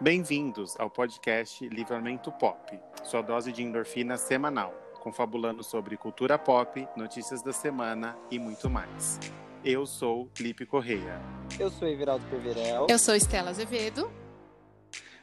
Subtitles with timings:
[0.00, 7.40] Bem-vindos ao podcast Livramento Pop, sua dose de endorfina semanal, confabulando sobre cultura pop, notícias
[7.42, 9.20] da semana e muito mais.
[9.64, 11.22] Eu sou Lipe Correia.
[11.60, 12.88] Eu sou Everaldo Perverel.
[12.90, 14.10] Eu sou Estela Azevedo.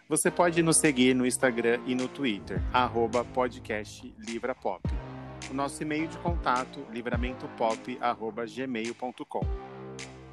[0.07, 4.89] Você pode nos seguir no Instagram e no Twitter, arroba podcast Livrapop.
[5.49, 9.70] O nosso e-mail de contato, livramentopop.gmail.com.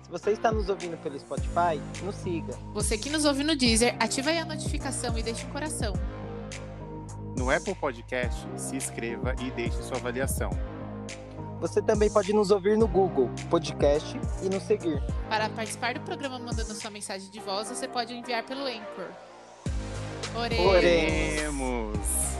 [0.09, 2.55] Se você está nos ouvindo pelo Spotify, nos siga.
[2.73, 5.93] Você que nos ouve no Deezer, ativa aí a notificação e deixe um coração.
[7.37, 10.49] No Apple Podcast, se inscreva e deixe sua avaliação.
[11.61, 15.03] Você também pode nos ouvir no Google Podcast e nos seguir.
[15.29, 19.11] Para participar do programa mandando sua mensagem de voz, você pode enviar pelo Anchor.
[20.35, 20.67] Oremos.
[20.67, 22.38] Oremos!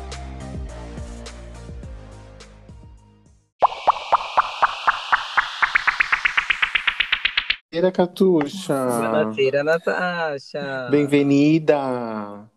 [7.79, 8.75] Buonasera, Catuxa.
[8.75, 10.89] Buonasera, Natasha.
[10.91, 12.51] Bem-vinda.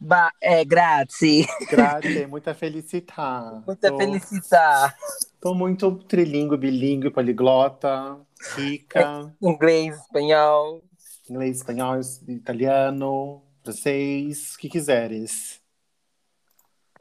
[0.00, 1.46] Ba é, grazie.
[1.70, 3.62] Grazie, muita felicidade.
[3.64, 4.94] Muita Tô- felicidade.
[5.40, 8.18] Tô muito trilingue, bilíngue, poliglota,
[8.56, 10.82] rica, Inglês, espanhol.
[11.30, 15.60] inglês, espanhol, italiano, francês, o que quiseres.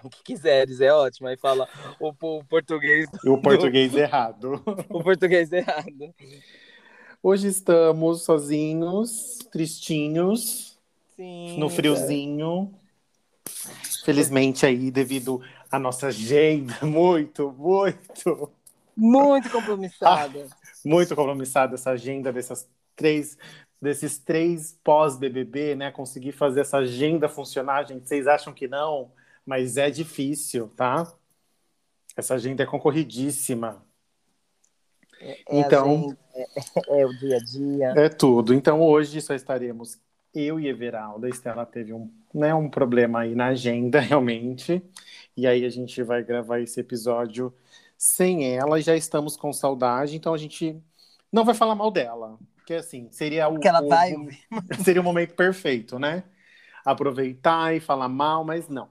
[0.03, 1.27] O que quiseres, é ótimo.
[1.27, 1.67] Aí fala
[1.99, 3.07] o, o português.
[3.23, 4.61] E o português errado.
[4.89, 6.13] O português errado.
[7.23, 10.75] Hoje estamos sozinhos, tristinhos,
[11.15, 11.59] Sim.
[11.59, 12.73] no friozinho.
[14.03, 15.39] Felizmente aí, devido
[15.71, 18.51] à nossa agenda muito, muito,
[18.97, 20.47] Muito compromissada.
[20.83, 23.37] muito compromissada essa agenda dessas três,
[23.79, 25.91] desses três pós-BBB, né?
[25.91, 28.07] Conseguir fazer essa agenda funcionar, gente.
[28.07, 29.11] Vocês acham que não?
[29.45, 31.11] Mas é difícil, tá?
[32.17, 33.85] Essa agenda é concorridíssima.
[35.21, 36.45] É então- a agenda, é,
[37.01, 37.93] é o dia a dia.
[38.05, 38.53] É tudo.
[38.53, 39.99] Então hoje só estaremos
[40.33, 41.27] eu e Everalda.
[41.27, 44.81] A Estela teve um, né, um problema aí na agenda, realmente.
[45.35, 47.53] E aí a gente vai gravar esse episódio
[47.97, 48.81] sem ela.
[48.81, 50.81] Já estamos com saudade, então a gente
[51.31, 52.37] não vai falar mal dela.
[52.55, 54.13] Porque assim, seria o, o- vai
[54.83, 56.23] seria o momento perfeito, né?
[56.85, 58.89] Aproveitar e falar mal, mas não.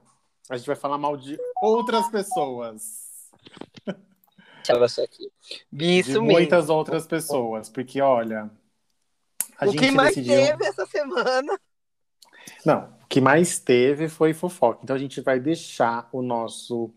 [0.49, 3.29] A gente vai falar mal de outras pessoas.
[4.69, 5.31] Eu achar aqui.
[5.71, 6.23] Isso de mesmo.
[6.23, 7.69] muitas outras pessoas.
[7.69, 8.49] Porque, olha.
[9.57, 10.35] A o gente que mais decidiu...
[10.35, 11.59] teve essa semana
[12.65, 14.79] Não, o que mais teve foi fofoca.
[14.83, 16.91] Então a gente vai deixar o nosso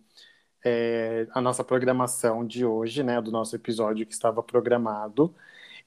[0.64, 5.34] é, a nossa programação de hoje, né, do nosso episódio que estava programado,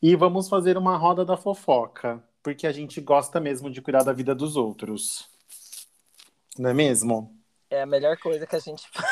[0.01, 4.13] e vamos fazer uma roda da fofoca, porque a gente gosta mesmo de cuidar da
[4.13, 5.27] vida dos outros.
[6.57, 7.35] Não é mesmo?
[7.69, 9.07] É a melhor coisa que a gente faz.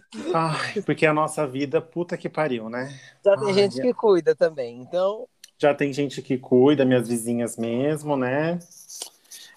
[0.34, 2.98] Ai, porque a nossa vida, puta que pariu, né?
[3.24, 3.82] Já tem Ai, gente é.
[3.82, 4.80] que cuida também.
[4.80, 5.26] Então,
[5.58, 8.58] Já tem gente que cuida, minhas vizinhas mesmo, né?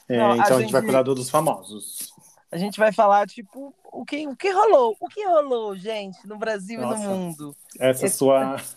[0.07, 2.13] É, Não, a então a gente vai gente- cuidar dos famosos.
[2.51, 4.95] a gente vai falar, tipo, o que, o que rolou?
[4.99, 7.03] O que rolou, gente, no Brasil e Nossa.
[7.03, 7.55] no mundo?
[7.79, 8.55] Essa Esse- sua.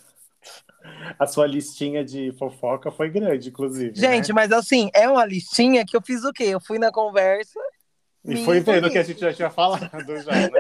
[1.18, 3.92] A sua listinha de fofoca foi grande, inclusive.
[3.94, 4.34] Gente, né?
[4.34, 6.44] mas assim, é uma listinha que eu fiz o quê?
[6.44, 7.60] Eu fui na conversa,
[8.24, 8.90] E foi vendo informei.
[8.90, 9.90] que a gente já tinha falado
[10.22, 10.32] já.
[10.32, 10.50] Né?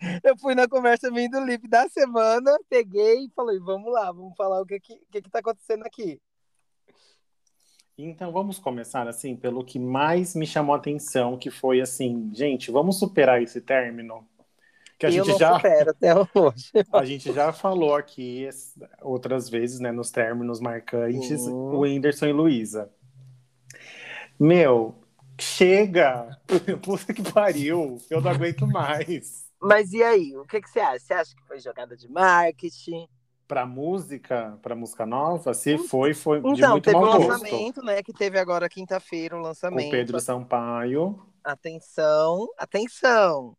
[0.24, 4.34] eu fui na conversa minha do Lip da semana, peguei e falei, vamos lá, vamos
[4.36, 6.18] falar o que que, o que, que tá acontecendo aqui.
[7.96, 12.70] Então vamos começar assim pelo que mais me chamou a atenção, que foi assim, gente,
[12.70, 14.26] vamos superar esse término.
[14.98, 16.70] Que a eu gente já supero até hoje.
[16.92, 18.48] a gente já falou aqui
[19.02, 21.76] outras vezes, né, nos términos marcantes, Uhum.
[21.76, 22.90] o Whindersson e Luísa.
[24.40, 24.94] Meu,
[25.40, 26.38] chega!
[26.82, 27.98] Puta que pariu!
[28.10, 29.44] Eu não aguento mais.
[29.60, 30.98] Mas e aí, o que, que você acha?
[30.98, 33.08] Você acha que foi jogada de marketing?
[33.46, 37.28] Pra música, pra música nova, se foi, foi de Então, muito teve o mau gosto.
[37.28, 38.02] lançamento, né?
[38.02, 39.88] Que teve agora quinta-feira o lançamento.
[39.88, 43.54] O Pedro Sampaio, Atenção, atenção.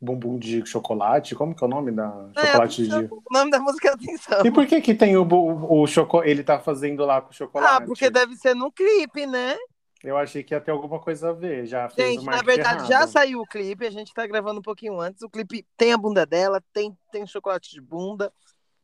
[0.00, 3.02] Bumbum de Chocolate, como que é o nome da É, Chocolate atenção.
[3.02, 3.08] de...
[3.12, 4.44] O nome da música é Atenção.
[4.44, 7.82] E por que que tem o, o chocolate, ele tá fazendo lá com o chocolate?
[7.82, 9.56] Ah, porque deve ser no clipe, né?
[10.04, 13.08] Eu achei que ia ter alguma coisa a ver, já Gente, na verdade, já errado.
[13.08, 15.22] saiu o clipe, a gente tá gravando um pouquinho antes.
[15.22, 18.30] O clipe tem a bunda dela, tem, tem chocolate de bunda.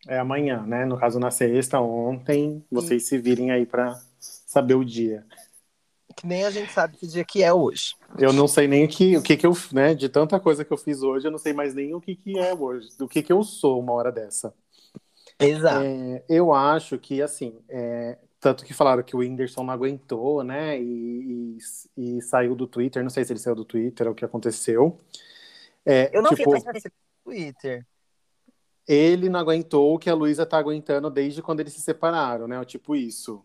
[0.08, 0.86] É amanhã, né?
[0.86, 2.64] No caso, na sexta, ontem.
[2.70, 5.26] Vocês se virem aí pra saber o dia.
[6.16, 7.94] Que nem a gente sabe que dia que é hoje.
[8.18, 9.94] Eu não sei nem o que, o que que eu, né?
[9.94, 12.38] De tanta coisa que eu fiz hoje, eu não sei mais nem o que que
[12.38, 12.88] é hoje.
[12.98, 14.54] Do que que eu sou uma hora dessa.
[15.38, 15.84] Exato.
[15.84, 20.80] É, eu acho que, assim, é, tanto que falaram que o Whindersson não aguentou, né?
[20.80, 21.58] E,
[21.96, 23.02] e, e saiu do Twitter.
[23.02, 24.98] Não sei se ele saiu do Twitter ou o que aconteceu.
[25.84, 26.82] É, Eu não tipo, vi mais
[27.24, 27.86] Twitter.
[28.86, 32.64] ele não aguentou o que a Luísa tá aguentando desde quando eles se separaram, né?
[32.64, 33.42] Tipo isso.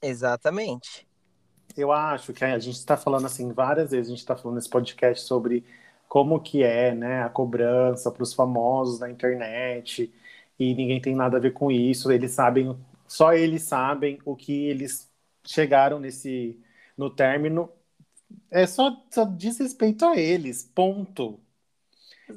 [0.00, 1.06] Exatamente.
[1.76, 4.70] eu acho que a gente está falando assim várias vezes, a gente está falando nesse
[4.70, 5.64] podcast sobre
[6.08, 10.12] como que é, né, a cobrança para os famosos na internet
[10.58, 12.10] e ninguém tem nada a ver com isso.
[12.10, 12.76] Eles sabem,
[13.08, 15.10] só eles sabem o que eles
[15.44, 16.60] chegaram nesse
[16.96, 17.70] no término.
[18.50, 21.40] É só, só diz respeito a eles, ponto.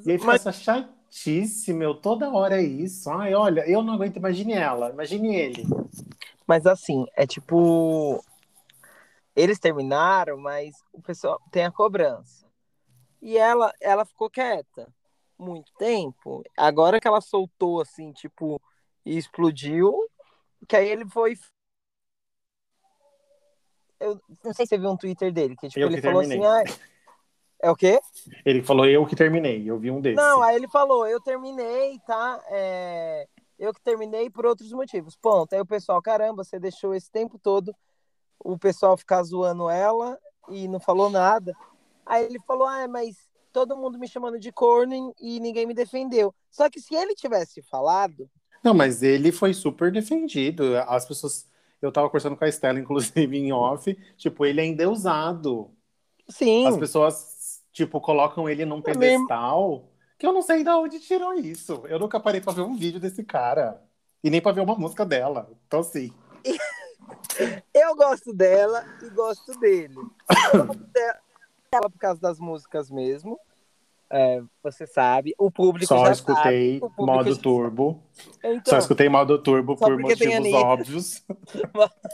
[0.05, 3.09] E aí fica Mas- essa chatice, meu, toda hora é isso.
[3.09, 5.63] Ai, olha, eu não aguento, imagine ela, imagine ele.
[6.47, 8.23] Mas assim, é tipo.
[9.35, 12.45] Eles terminaram, mas o pessoal tem a cobrança.
[13.21, 14.87] E ela, ela ficou quieta
[15.37, 16.43] muito tempo.
[16.57, 18.61] Agora que ela soltou, assim, tipo,
[19.05, 20.07] e explodiu,
[20.67, 21.37] que aí ele foi.
[23.99, 26.21] Eu não sei se você viu um Twitter dele, que tipo, Eu ele que falou
[26.21, 26.47] terminei.
[26.47, 26.77] assim, ah,
[27.61, 27.99] é o quê?
[28.43, 30.17] Ele falou, eu que terminei, eu vi um desses.
[30.17, 32.43] Não, aí ele falou, eu terminei, tá?
[32.49, 33.27] É,
[33.59, 35.15] Eu que terminei por outros motivos.
[35.15, 35.53] Ponto.
[35.53, 37.75] Aí o pessoal, caramba, você deixou esse tempo todo
[38.43, 40.17] o pessoal ficar zoando ela
[40.49, 41.55] e não falou nada.
[42.03, 46.33] Aí ele falou, ah, mas todo mundo me chamando de corno e ninguém me defendeu.
[46.49, 48.27] Só que se ele tivesse falado,
[48.63, 50.77] Não, mas ele foi super defendido.
[50.87, 51.49] As pessoas.
[51.81, 53.97] Eu tava conversando com a Estela, inclusive, em off.
[54.17, 55.71] Tipo, ele é endeusado.
[56.29, 59.89] sim, As pessoas, tipo, colocam ele num pedestal.
[60.17, 61.83] Que eu não sei de onde tirou isso.
[61.87, 63.81] Eu nunca parei pra ver um vídeo desse cara.
[64.23, 65.49] E nem pra ver uma música dela.
[65.65, 66.13] Então, assim.
[67.73, 69.95] eu gosto dela e gosto dele.
[70.53, 73.39] Eu gosto dela por causa das músicas mesmo.
[74.13, 76.93] É, você sabe, o público Só já escutei sabe.
[76.99, 78.03] modo já turbo.
[78.13, 78.27] sabe.
[78.41, 81.23] Só Então, escutei modo turbo por motivos óbvios.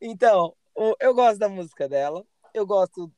[0.00, 0.54] Então,
[1.00, 3.10] eu gosto da música dela, eu gosto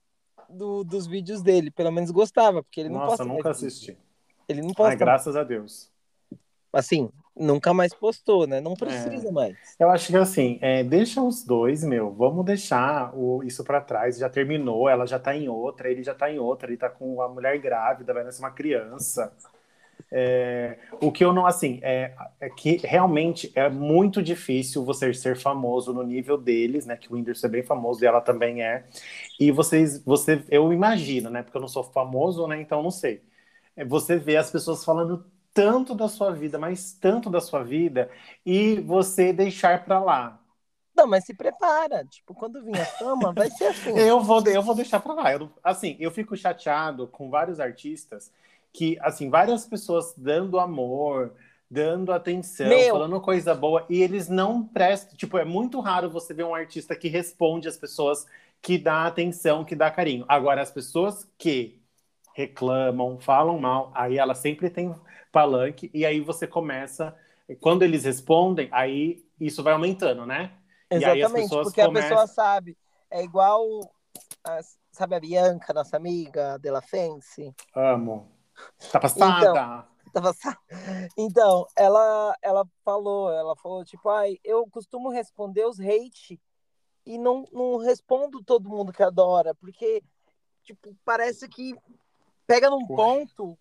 [0.49, 3.69] do- dos vídeos dele, pelo menos gostava, porque ele não Nossa, posta nunca mais vídeo.
[3.71, 3.99] assisti.
[4.49, 5.91] Ele não Ai, posta, graças a Deus.
[6.73, 8.59] assim, nunca mais postou, né?
[8.59, 8.61] É.
[8.61, 9.57] Não precisa mais.
[9.79, 12.13] Eu acho que assim, é, deixa os dois, meu.
[12.13, 14.19] Vamos deixar o, isso pra trás.
[14.19, 17.21] Já terminou, ela já tá em outra, ele já tá em outra, ele tá com
[17.23, 19.33] a mulher grávida, vai nascer uma criança.
[20.13, 25.37] É, o que eu não, assim, é, é que realmente é muito difícil você ser
[25.37, 26.97] famoso no nível deles, né?
[26.97, 28.85] Que o Whindersson é bem famoso e ela também é.
[29.41, 31.43] E vocês, você, eu imagino, né?
[31.43, 32.61] Porque eu não sou famoso, né?
[32.61, 33.23] Então não sei.
[33.77, 38.11] É, Você vê as pessoas falando tanto da sua vida, mas tanto da sua vida,
[38.45, 40.41] e você deixar pra lá.
[40.97, 42.05] Não, mas se prepara.
[42.05, 43.91] Tipo, quando vir a fama, vai ser assim.
[43.99, 45.33] Eu vou, eu vou deixar pra lá.
[45.33, 48.33] Eu assim, eu fico chateado com vários artistas
[48.73, 51.33] que, assim, várias pessoas dando amor,
[51.71, 52.93] dando atenção, Meu.
[52.95, 55.17] falando coisa boa, e eles não prestam.
[55.17, 58.27] Tipo, é muito raro você ver um artista que responde às pessoas,
[58.61, 60.25] que dá atenção, que dá carinho.
[60.29, 61.81] Agora, as pessoas que
[62.35, 64.93] reclamam, falam mal, aí ela sempre tem
[65.35, 67.15] palanque, e aí você começa.
[67.61, 70.53] Quando eles respondem, aí isso vai aumentando, né?
[70.91, 72.79] E aí as Exatamente, porque a começam- pessoa sabe.
[73.11, 73.67] É igual,
[74.45, 74.61] a-
[74.93, 77.53] sabe a Bianca, nossa amiga, Della Fence?
[77.75, 78.31] Amo.
[78.93, 79.87] Tá passada?
[80.13, 80.57] Tava sa-
[81.19, 86.41] Então, ela, ela falou, ela falou, tipo, ai, eu costumo responder os hate
[87.05, 90.03] e não, não respondo todo mundo que adora, porque,
[90.63, 91.75] tipo, parece que
[92.47, 93.59] pega num ponto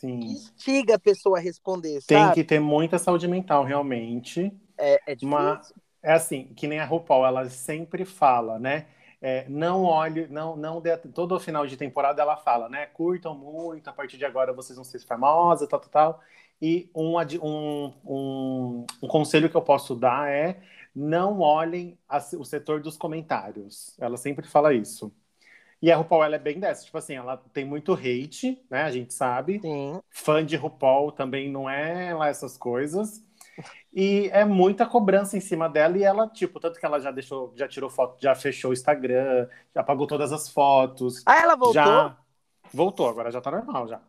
[0.00, 2.30] que, instiga a pessoa a responder, Tem sabe?
[2.30, 4.52] que ter muita saúde mental, realmente.
[4.78, 5.56] É, é difícil.
[5.56, 5.66] Uma-
[6.02, 8.86] É assim, que nem a RuPaul, ela sempre fala, né?
[9.22, 12.86] É, não olhe, não, não dê, todo final de temporada ela fala, né?
[12.86, 16.22] Curtam muito, a partir de agora vocês vão ser famosas, tal, tal, tal.
[16.62, 20.62] E um, um, um, um conselho que eu posso dar é
[20.94, 23.96] não olhem a- o setor dos comentários.
[24.00, 25.12] Ela sempre fala isso.
[25.84, 28.84] E a RuPaul, ela é bem dessa, tipo assim, ela tem muito hate, né?
[28.84, 29.60] A gente sabe.
[29.60, 30.00] Sim.
[30.08, 33.22] fã de RuPaul também não é lá essas coisas.
[33.92, 35.98] E é muita cobrança em cima dela.
[35.98, 39.46] E ela, tipo, tanto que ela já deixou, já tirou foto, já fechou o Instagram,
[39.74, 41.22] já apagou todas as fotos.
[41.26, 41.74] Ah, ela voltou?
[41.74, 42.16] Já
[42.72, 44.00] voltou, agora já tá normal já.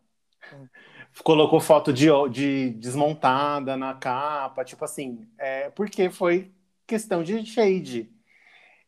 [1.22, 6.50] Colocou foto de, de desmontada na capa, tipo assim, é, porque foi
[6.86, 8.10] questão de shade.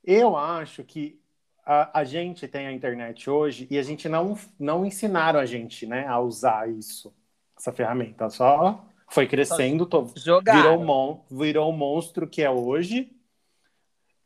[0.03, 1.21] Eu acho que
[1.69, 5.87] a, a gente tem a internet hoje e a gente não, não ensinaram a gente
[5.87, 7.15] né, a usar isso,
[7.55, 8.31] essa ferramenta.
[8.31, 10.57] Só foi crescendo, Jogar.
[10.57, 13.13] virou, mon, virou o monstro que é hoje.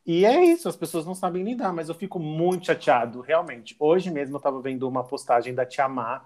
[0.06, 3.74] E é isso, as pessoas não sabem lidar, mas eu fico muito chateado, realmente.
[3.78, 6.24] Hoje mesmo eu estava vendo uma postagem da Tia Má,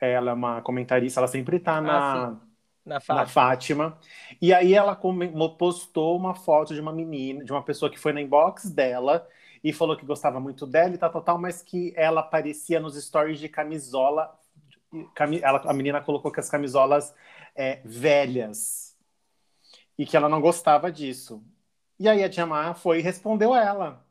[0.00, 2.40] ela é uma comentarista, ela sempre tá na, Na
[2.84, 3.26] na faixa.
[3.26, 3.98] Fátima.
[4.40, 4.98] E aí ela
[5.56, 9.26] postou uma foto de uma menina, de uma pessoa que foi na inbox dela
[9.64, 12.96] e falou que gostava muito dela e tal, tal, tal, mas que ela aparecia nos
[13.02, 14.38] stories de camisola.
[15.14, 17.14] cami- ela- a menina colocou que as camisolas
[17.56, 18.96] é, velhas
[19.98, 21.42] e que ela não gostava disso.
[21.98, 24.04] E aí a Má foi e respondeu ela.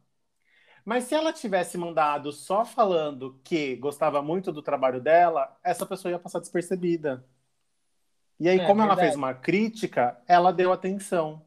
[0.86, 6.12] Mas se ela tivesse mandado só falando que gostava muito do trabalho dela, essa pessoa
[6.12, 7.26] ia passar despercebida.
[8.40, 8.98] E aí, É, como ela verdade.
[8.98, 11.42] fez uma crítica, ela deu atenção.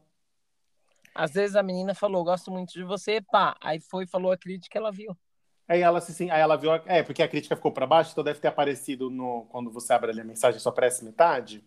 [1.19, 3.55] Às vezes a menina falou, gosto muito de você, pá.
[3.61, 5.17] Aí foi, falou a crítica, ela viu.
[5.67, 8.11] Aí ela se sim, aí ela viu, a- é, porque a crítica ficou para baixo,
[8.11, 11.63] então deve ter aparecido no quando você abre ali a mensagem só aparece metade.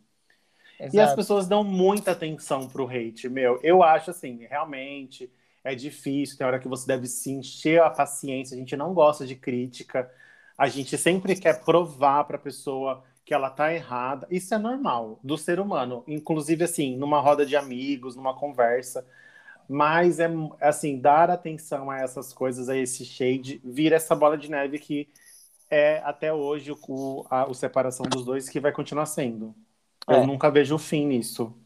[0.92, 1.14] E as Exato.
[1.14, 3.58] pessoas dão muita atenção pro hate, meu.
[3.62, 5.30] Eu acho assim, realmente
[5.64, 8.54] é difícil, tem hora que você deve se encher a paciência.
[8.56, 10.10] A gente não gosta de crítica.
[10.58, 14.26] A gente sempre quer provar pra pessoa que ela tá errada.
[14.30, 19.06] Isso é normal do ser humano, inclusive assim, numa roda de amigos, numa conversa.
[19.72, 20.28] Mas é
[20.60, 25.08] assim, dar atenção a essas coisas, a esse shade, vira essa bola de neve que
[25.70, 29.54] é até hoje o, a, separação dos dois que vai continuar sendo.
[30.06, 30.26] Eu É.
[30.26, 31.56] nunca vejo o fim nisso.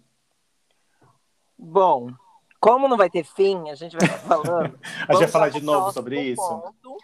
[1.58, 2.12] Bom,
[2.60, 4.78] como não vai ter fim, a gente vai ficar falando.
[5.08, 6.40] A gente vai falar de novo sobre isso?
[6.40, 6.96] ponto.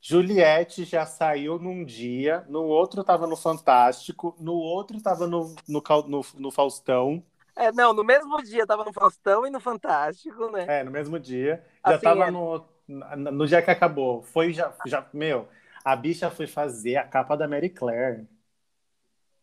[0.00, 5.82] Juliette já saiu num dia, no outro tava no Fantástico, no outro tava no, no,
[6.06, 7.20] no, no Faustão,
[7.56, 10.64] É, não, no mesmo dia tava no Faustão e no Fantástico, né?
[10.68, 11.64] é, no mesmo dia.
[11.86, 12.30] Já Assim, tava é.
[12.30, 12.64] no,
[13.32, 14.22] no dia que acabou.
[14.22, 15.48] Foi já, já, meu,
[15.84, 18.26] a bicha foi fazer a capa da Mary Claire.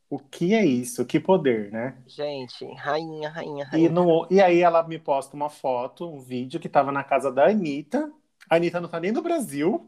[0.10, 1.06] O que é isso?
[1.06, 1.98] Que poder, né?
[2.06, 3.90] Gente, rainha, rainha, E, rainha.
[3.90, 7.48] no, e aí ela me posta uma foto, um vídeo que tava na casa da
[7.48, 8.12] Anitta.
[8.48, 9.88] A Anitta não tá nem no Brasil.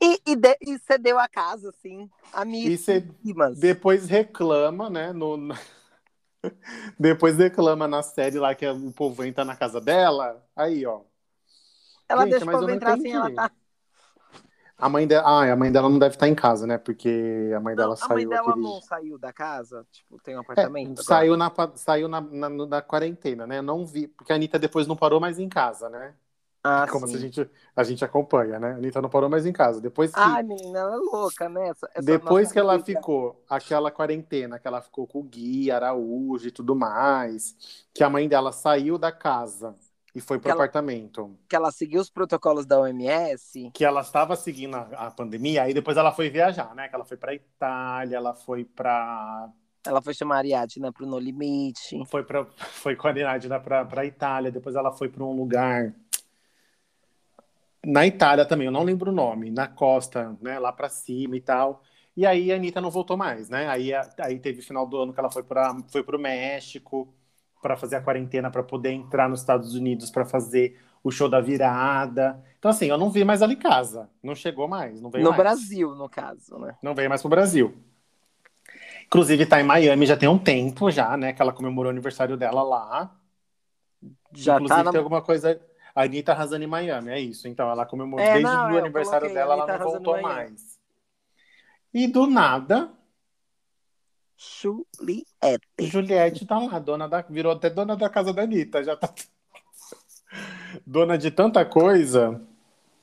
[0.00, 2.08] E, e, de- e cedeu a casa, assim,
[2.52, 3.04] E cê-.
[3.58, 5.12] Depois reclama, né?
[5.12, 5.54] No, no-
[6.98, 10.42] Depois reclama na série lá que o povo entra na casa dela.
[10.56, 11.00] Aí, ó.
[12.08, 13.50] Ela Gente, deixa o povo entrar assim, ela tá.
[14.76, 15.24] A mãe dela.
[15.26, 16.78] Ah, a mãe dela não deve estar em casa, né?
[16.78, 18.14] Porque a mãe dela Não, a saiu.
[18.14, 19.84] mãe dela aquele- não saiu da casa?
[19.90, 20.90] Tipo, tem um É, apartamento?
[20.90, 21.04] agora?
[21.04, 23.60] saiu na, saiu na, na, na quarentena, né?
[23.60, 24.06] Não vi.
[24.08, 26.14] Porque a Anitta depois não parou mais em casa, né?
[26.62, 27.12] Ah, Como sim.
[27.12, 28.72] se a gente, a gente acompanha, né?
[28.72, 29.80] A Anitta não parou mais em casa.
[29.80, 30.18] Depois que.
[30.20, 31.68] Ai, menina, ela é louca, né?
[31.68, 36.48] Essa, essa Depois que ela ficou, aquela quarentena, que ela ficou com o Gui, Araújo
[36.48, 37.56] e tudo mais,
[37.94, 39.74] que a mãe dela saiu da casa
[40.14, 43.70] e foi pro Que ela- apartamento, Que ela seguiu os protocolos da OMS.
[43.72, 46.88] que ela estava seguindo a, a pandemia, aí depois ela foi viajar, né?
[46.88, 49.48] Que ela foi pra Itália, ela foi pra.
[49.86, 52.04] Ela foi chamar a Ariadna pro No Limite.
[52.06, 55.94] Foi, pra, foi com a Ariadna pra, pra Itália, depois ela foi pra um lugar.
[57.84, 60.58] Na Itália também, eu não lembro o nome, na costa, né?
[60.58, 61.82] Lá pra cima e tal.
[62.16, 63.68] E aí a Anitta não voltou mais, né?
[63.68, 67.14] Aí, aí teve final do ano que ela foi para foi pro México
[67.62, 71.40] para fazer a quarentena para poder entrar nos Estados Unidos para fazer o show da
[71.40, 72.42] virada.
[72.58, 75.30] Então assim, eu não vi mais ela em casa, não chegou mais, não veio No
[75.30, 75.42] mais.
[75.42, 76.76] Brasil, no caso, né?
[76.82, 77.74] Não veio mais pro Brasil.
[79.06, 82.36] Inclusive tá em Miami já tem um tempo já, né, que ela comemorou o aniversário
[82.36, 83.16] dela lá.
[84.34, 84.90] Já Inclusive tá na...
[84.90, 85.60] tem alguma coisa
[85.98, 87.48] a Anitta arrasando em Miami, é isso.
[87.48, 90.78] Então ela comemorou É, desde não, o aniversário dela, ela não voltou mais.
[91.92, 92.92] E do nada,
[94.36, 95.66] Juliette.
[95.80, 99.12] Juliette tá lá, dona da, virou até dona da casa da Anitta, já tá
[100.86, 102.40] dona de tanta coisa.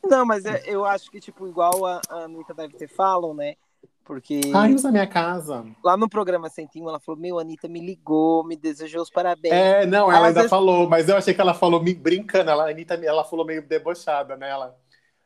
[0.02, 3.58] Não, mas é- eu acho que, tipo, igual a, a Anitta deve ter falado, né?
[4.06, 5.66] Porque Ai, usa minha casa.
[5.84, 9.54] lá no programa 101, ela falou: Meu, a Anitta me ligou, me desejou os parabéns.
[9.54, 12.52] É, não, ela Às ainda vezes- falou, mas eu achei que ela falou me brincando,
[12.52, 14.48] ela, a Anitta, ela falou meio debochada, né?
[14.50, 14.78] Ela,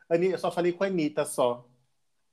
[0.09, 1.65] eu só falei com a Anitta só.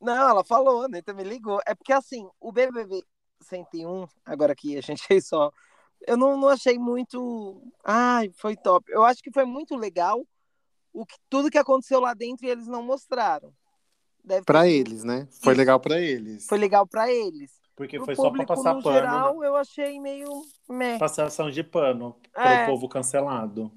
[0.00, 1.60] Não, ela falou, a Anitta me ligou.
[1.66, 3.02] É porque, assim, o BBB
[3.42, 5.50] 101, agora que a gente fez só,
[6.06, 7.60] eu não, não achei muito.
[7.84, 8.84] Ai, foi top.
[8.92, 10.24] Eu acho que foi muito legal
[10.92, 13.52] o que, tudo que aconteceu lá dentro e eles não mostraram.
[14.26, 15.28] Deve ter Pra sido- eles, né?
[15.40, 16.46] Foi legal pra eles.
[16.46, 17.52] Foi legal pra eles.
[17.76, 19.00] Porque Pro foi só pra passar no pano, né?
[19.02, 20.28] geral, eu achei meio
[20.68, 20.98] meh.
[20.98, 22.66] passação de pano pro É.
[22.66, 23.70] povo cancelado.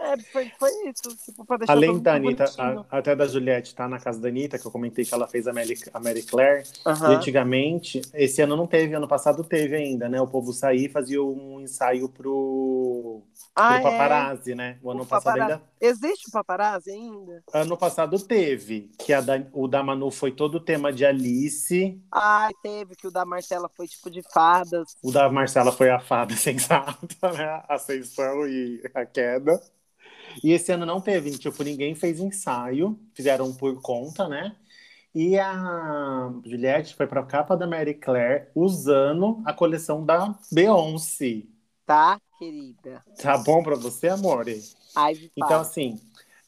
[0.00, 1.14] É, foi, foi isso.
[1.24, 4.58] Tipo, pra deixar Além da Anitta, a- até da Juliette tá na casa da Anitta,
[4.58, 6.64] que eu comentei que ela fez a Mary, a Mary Claire.
[6.86, 7.14] E Aham.
[7.14, 10.20] antigamente, esse ano não teve, ano passado teve ainda, né?
[10.20, 13.22] O povo saía e fazia um ensaio pro,
[13.54, 13.82] Ah, pro é?
[13.82, 14.78] paparazzi, né?
[14.82, 15.52] O ano O passado paparazzi.
[15.52, 15.62] ainda.
[15.80, 17.44] Existe o paparazzi ainda?
[17.52, 22.00] Ano passado teve, que a da- o da Manu foi todo o tema de Alice,
[22.12, 24.96] Ai, teve, que o da Marcela foi tipo de fadas.
[25.02, 27.44] o da Marcela foi a fada sensata, né?
[27.68, 29.60] A ascensão e a queda.
[30.42, 34.56] E esse ano não teve, tipo, ninguém fez ensaio, fizeram por conta, né?
[35.14, 41.42] E a Juliette foi pra capa da Mary Claire usando a coleção da Beyoncé.
[41.84, 43.04] Tá, querida?
[43.20, 44.62] Tá bom pra você, amore?
[44.94, 46.00] Ai, de Então, assim,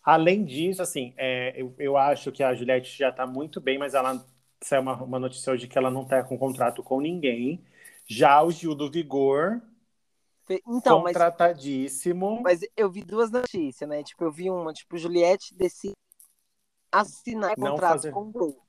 [0.05, 3.95] além disso, assim, é, eu, eu acho que a Juliette já tá muito bem, mas
[3.95, 4.25] ela
[4.61, 7.65] saiu uma, uma notícia hoje que ela não tá com contrato com ninguém.
[8.07, 9.61] Já o Gil do Vigor
[10.67, 12.41] Então, mas, contratadíssimo.
[12.43, 14.03] mas eu vi duas notícias, né?
[14.03, 15.95] Tipo, eu vi uma, tipo, Juliette decide
[16.91, 18.63] assinar Não contrato fazer- com o Globo.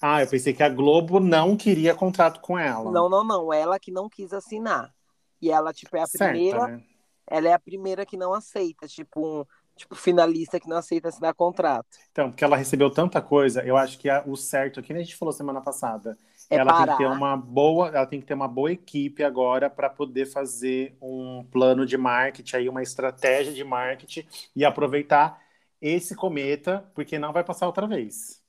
[0.00, 2.90] Ah, eu pensei que a Globo não queria contrato com ela.
[2.92, 3.52] Não, não, não.
[3.52, 4.94] Ela que não quis assinar.
[5.40, 6.66] E ela, tipo, é a Certa, primeira.
[6.68, 6.82] né?
[7.26, 11.34] Ela é a primeira que não aceita, tipo, um, tipo, finalista que não aceita assinar
[11.34, 11.88] contrato.
[12.12, 15.04] Então, porque ela recebeu tanta coisa, eu acho que a- o certo, que nem a
[15.04, 16.16] gente falou semana passada,
[16.50, 16.86] É ela parar.
[16.86, 20.26] tem que ter uma boa, ela tem que ter uma boa equipe agora para poder
[20.26, 25.42] fazer um plano de marketing, aí uma estratégia de marketing e aproveitar
[25.80, 28.42] esse cometa, porque não vai passar outra vez.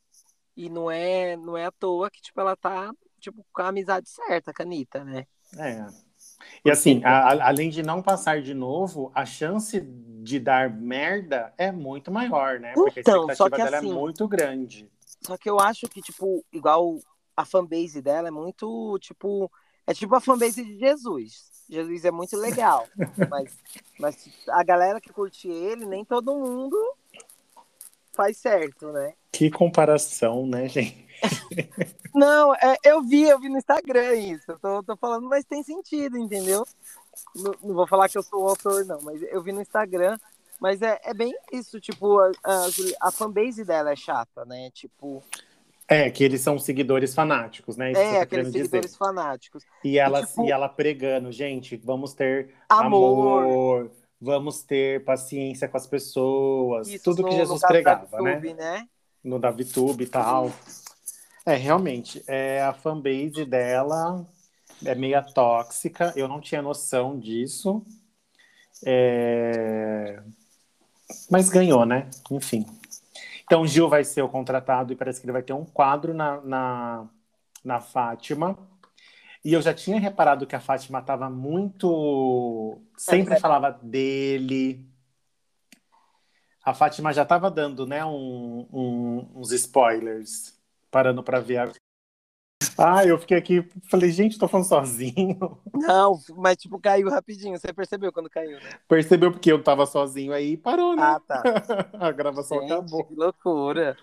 [0.55, 4.09] E não é, não é à toa que, tipo, ela tá, tipo, com a amizade
[4.09, 5.25] certa com a Anitta, né?
[5.57, 5.85] É.
[6.65, 11.71] E assim, a- além de não passar de novo, a chance de dar merda é
[11.71, 12.73] muito maior, né?
[12.73, 14.89] Porque Então, a expectativa dela assim- é muito grande.
[15.25, 16.99] Só que eu acho que, tipo, igual
[17.37, 19.49] a fanbase dela é muito, tipo,
[19.85, 21.45] é tipo a fanbase de Jesus.
[21.69, 22.87] Jesus é muito legal,
[23.29, 23.57] mas,
[23.99, 26.75] mas a galera que curte ele, nem todo mundo
[28.13, 29.13] faz certo, né?
[29.31, 31.05] Que comparação, né, gente?
[32.15, 34.51] Não, é, eu vi, eu vi no Instagram isso.
[34.51, 36.65] Eu tô, tô falando, mas tem sentido, entendeu?
[37.35, 40.17] Não, não vou falar que eu sou o autor, não, mas eu vi no Instagram.
[40.59, 42.67] Mas é, é bem isso, tipo, a, a,
[43.01, 44.71] a fanbase dela é chata, né?
[44.71, 45.23] Tipo,
[45.89, 47.91] É, que eles são seguidores fanáticos, né?
[47.93, 48.65] Isso é, tá aqueles querendo dizer.
[48.65, 49.63] seguidores fanáticos.
[49.83, 53.43] E ela, tipo- e ela pregando, gente, vamos ter Amor.
[53.43, 58.39] amor, vamos ter paciência com as pessoas, Isso tudo no- que Jesus pregava, né?
[58.53, 58.87] Né?
[59.23, 60.51] No da VTube e tal.
[61.45, 64.27] É, realmente, é, a fanbase dela
[64.83, 67.81] é meia tóxica, eu não tinha noção disso.
[68.85, 70.19] É,
[71.31, 72.09] Mas ganhou, né?
[72.29, 72.65] Enfim.
[73.47, 76.41] Então, Gil vai ser o contratado e parece que ele vai ter um quadro na,
[76.41, 77.07] na,
[77.63, 78.57] na Fátima.
[79.43, 82.77] E eu já tinha reparado que a Fátima estava muito.
[82.97, 83.39] Sempre É.
[83.39, 84.85] falava dele.
[86.61, 90.53] A Fátima já estava dando, né, um- um- uns spoilers,
[90.91, 91.71] parando para ver.
[92.77, 92.99] A...
[92.99, 95.37] Ah, eu fiquei aqui, falei, gente, tô falando sozinho.
[95.73, 97.57] Não, mas tipo, caiu rapidinho.
[97.57, 98.79] Você percebeu quando caiu, né?
[98.87, 101.03] Percebeu porque eu tava sozinho aí e parou, né?
[101.03, 101.43] Ah, tá.
[101.99, 103.03] a gravação Gente, acabou.
[103.05, 103.97] que loucura.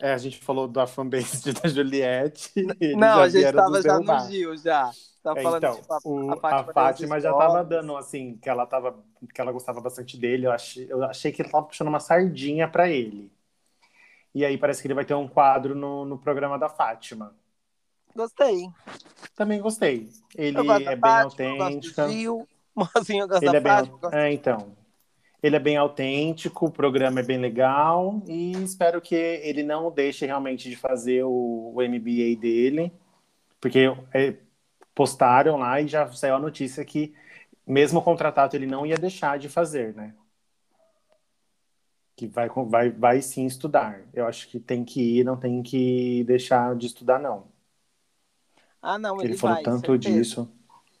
[0.00, 2.52] É, a gente falou da fanbase da Juliette.
[2.96, 4.22] Não, a gente tava já derrubar.
[4.22, 4.90] no Gil, já.
[5.22, 7.96] Tava É, falando, então, tipo, a, o- a a Fátima, Fátima, deu já tava dando
[7.96, 8.96] assim, que ela tava,
[9.34, 10.46] que ela gostava bastante dele.
[10.46, 13.30] Eu achei, eu achei que ele tava puxando uma sardinha pra ele.
[14.34, 17.34] E aí parece que ele vai ter um quadro no, no programa da Fátima.
[18.14, 18.68] Gostei.
[19.34, 20.08] Também gostei.
[20.36, 22.48] Ele é bem Fátima, do Gil.
[22.76, 23.98] Eu gosto Ele é bem, Fátima.
[23.98, 24.76] gosto- é, então.
[25.40, 30.26] Ele é bem autêntico, o programa é bem legal e espero que ele não deixe
[30.26, 32.92] realmente de fazer o, o MBA dele,
[33.60, 34.34] porque é,
[34.92, 37.14] postaram lá e já saiu a notícia que
[37.64, 40.12] mesmo contratado ele não ia deixar de fazer, né?
[42.16, 44.02] Que vai, vai, vai sim estudar.
[44.12, 47.46] Eu acho que tem que ir, não tem que deixar de estudar, não.
[48.80, 49.64] Ah, não, Ele, ele, falou vai.
[49.64, 50.14] tanto certeza.
[50.16, 50.52] disso.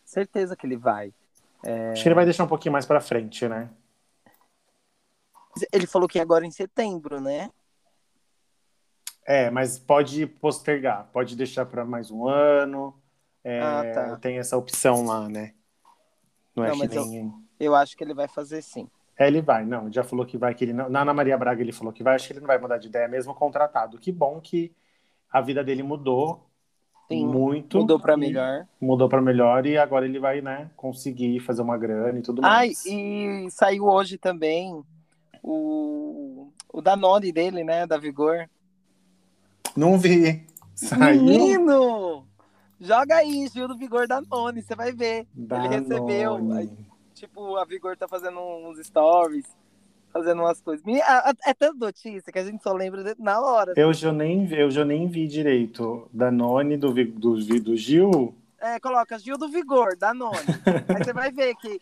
[0.04, 1.12] Certeza que ele vai.
[1.92, 3.68] Acho que ele vai deixar um pouquinho mais pra frente, né?
[5.72, 7.50] Ele falou que agora em setembro, né?
[9.26, 12.94] É, mas pode postergar, pode deixar para mais um ano.
[13.44, 14.16] É, Ah, tá.
[14.16, 15.54] Tem essa opção lá, né?
[16.56, 17.34] Não é Não, que mas eu- nem.
[17.60, 18.88] Eu acho que ele vai fazer sim.
[19.18, 20.88] É, ele vai, não, já falou que vai, que ele não.
[20.88, 22.86] Na Ana Maria Braga ele falou que vai, acho que ele não vai mudar de
[22.86, 23.98] ideia, mesmo contratado.
[23.98, 24.72] Que bom que
[25.30, 26.47] a vida dele mudou
[27.10, 27.78] Sim, muito.
[27.78, 28.66] Mudou pra e- melhor.
[28.80, 32.66] Mudou para melhor e agora ele vai, né, conseguir fazer uma grana e tudo Ai,
[32.66, 32.84] mais.
[32.86, 34.82] e saiu hoje também
[35.42, 37.86] o, o Danone dele, né?
[37.86, 38.48] Da Vigor.
[39.76, 40.44] Não vi.
[40.74, 41.22] Saiu.
[41.22, 42.26] Menino!
[42.80, 45.26] Joga aí, Gil do Vigor Danone, você vai ver.
[45.36, 46.34] Ele recebeu.
[46.34, 46.58] Danone.
[46.58, 46.70] aí,
[47.14, 49.46] tipo, a Vigor tá fazendo uns stories,
[50.12, 50.84] fazendo umas coisas.
[51.46, 53.72] É tanta notícia que a gente só lembra na hora.
[53.76, 56.08] Eu já nem, vi- eu já nem vi direito.
[56.12, 58.34] Danone do, Vi- do, Vi- do Gil.
[58.60, 60.36] É, coloca Gil do Vigor, Danone.
[60.88, 61.80] aí você vai ver que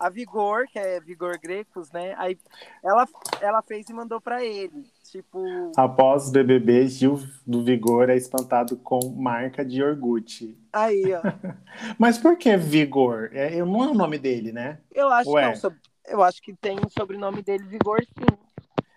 [0.00, 2.14] a Vigor, que é Vigor Grecos, né?
[2.16, 2.38] Aí
[2.84, 3.06] ela,
[3.40, 4.86] ela fez e mandou pra ele.
[5.10, 10.56] Tipo, Após BBB, Gil do Vigor é espantado com marca de iogurte.
[10.72, 11.20] aí, ó.
[11.98, 13.30] Mas por que Vigor?
[13.32, 14.78] É, eu- não é o nome dele, né?
[14.94, 15.42] Eu acho Ué.
[15.42, 15.76] que não, sob-
[16.10, 18.36] eu acho que tem o sobrenome dele Vigor sim.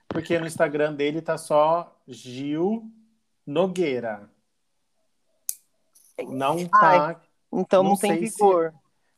[0.08, 2.84] Porque no Instagram dele tá só Gil
[3.46, 4.30] Nogueira.
[6.28, 7.20] Não tá.
[7.52, 8.74] Então não, Não tem sei se- Vigor.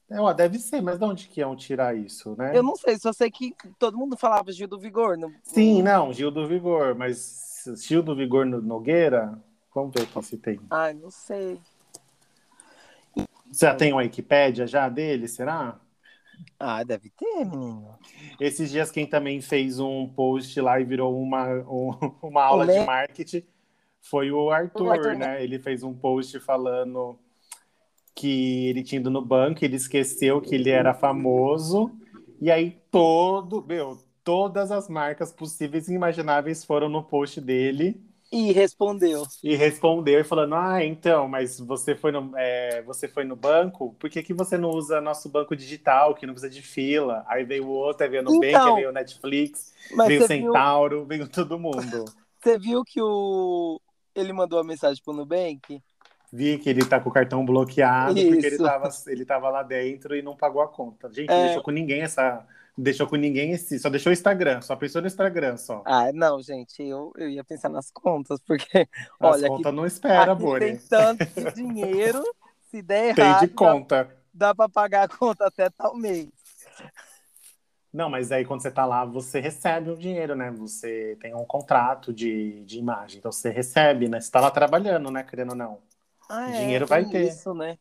[0.10, 2.56] É, deve ser, mas de onde que iam tirar isso, né?
[2.56, 5.18] Eu não sei, só sei que todo mundo falava Gil do Vigor.
[5.18, 9.42] Não, Sim, não, Gil do Vigor, mas Gil do Vigor no- Nogueira?
[9.74, 10.60] Vamos ver aqui se tem.
[10.70, 11.60] Ai, não sei.
[13.52, 15.80] Já tem uma Wikipédia já dele, será?
[16.60, 17.98] Ah, deve ter, menino.
[18.40, 21.92] Esses dias quem também fez um post lá e virou uma, um,
[22.24, 23.44] uma aula de marketing
[24.04, 25.44] foi o Arthur, O Arthur, né?
[25.44, 27.18] Ele fez um post falando
[28.14, 31.92] que ele tinha ido no banco, ele esqueceu que ele era famoso,
[32.40, 38.00] e aí todo, meu, todas as marcas possíveis e imagináveis foram no post dele
[38.36, 39.28] E respondeu.
[39.44, 43.96] e respondeu e falando: Ah, então, mas você foi no, é, você foi no banco,
[44.00, 47.24] por que, que você não usa nosso banco digital, que não precisa de fila?
[47.28, 49.72] Aí veio o outro, aí veio o Nubank, Então, aí veio o Netflix,
[50.08, 52.06] veio o você viu, Centauro, veio todo mundo.
[52.42, 53.80] você viu que o...
[54.16, 55.80] ele mandou a mensagem pro Nubank?
[56.32, 58.64] Vi que ele tá com o cartão bloqueado porque ele Isso.
[58.64, 61.08] tava, ele tava lá dentro e não pagou a conta.
[61.14, 61.36] Gente, É.
[61.36, 62.44] não deixou com ninguém essa.
[62.78, 63.78] Deixou com ninguém esse.
[63.80, 65.86] Só deixou o Instagram, só pensou no Instagram só.
[65.86, 68.88] Ah, não, gente, eu, eu ia pensar nas contas, porque,
[69.20, 70.60] As olha, contas aqui, não espera, Bore.
[70.60, 72.24] tem tanto dinheiro,
[72.72, 74.18] se der Tem errado, de dá, conta.
[74.34, 76.30] dá pra pagar a conta até tal mês.
[77.92, 80.50] Não, mas aí quando você tá lá, você recebe o dinheiro, né?
[80.52, 83.20] Você tem um contrato de, de imagem.
[83.20, 84.20] Então você recebe, né?
[84.20, 85.24] Você tá lá trabalhando, né?
[85.24, 85.80] Querendo ou não.
[86.28, 87.28] Ah, Dinheiro é, vai tem ter.
[87.28, 87.78] Isso, né?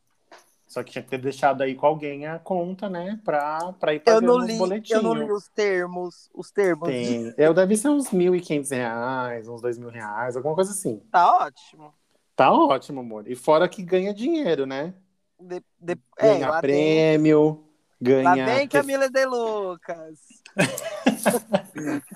[0.73, 3.21] Só que tinha que ter deixado aí com alguém a conta, né?
[3.23, 5.03] Pra, pra ir pagando os boletinhos.
[5.05, 6.89] eu não li os termos, os termos.
[6.89, 7.35] de- Tem.
[7.37, 11.03] Eu deve ser uns 1.500 reais, uns 2 mil reais, alguma coisa assim.
[11.11, 11.93] Tá ótimo.
[12.35, 13.31] Tá ótimo, amor.
[13.31, 14.95] E fora que ganha dinheiro, né?
[15.39, 17.65] De, de, é, Ganha vem, prêmio,
[18.03, 18.47] lá ganha.
[18.47, 20.19] vem Camila de Lucas.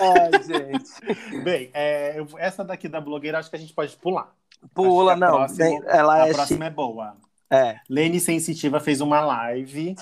[0.00, 1.42] Ai, gente.
[1.42, 4.32] Bem, é, essa daqui da blogueira acho que a gente pode pular.
[4.72, 5.36] Pula, não.
[5.36, 7.16] próxima- vem- ela a é próxima é boa.
[7.50, 7.78] É.
[7.88, 9.94] Lene Sensitiva fez uma live.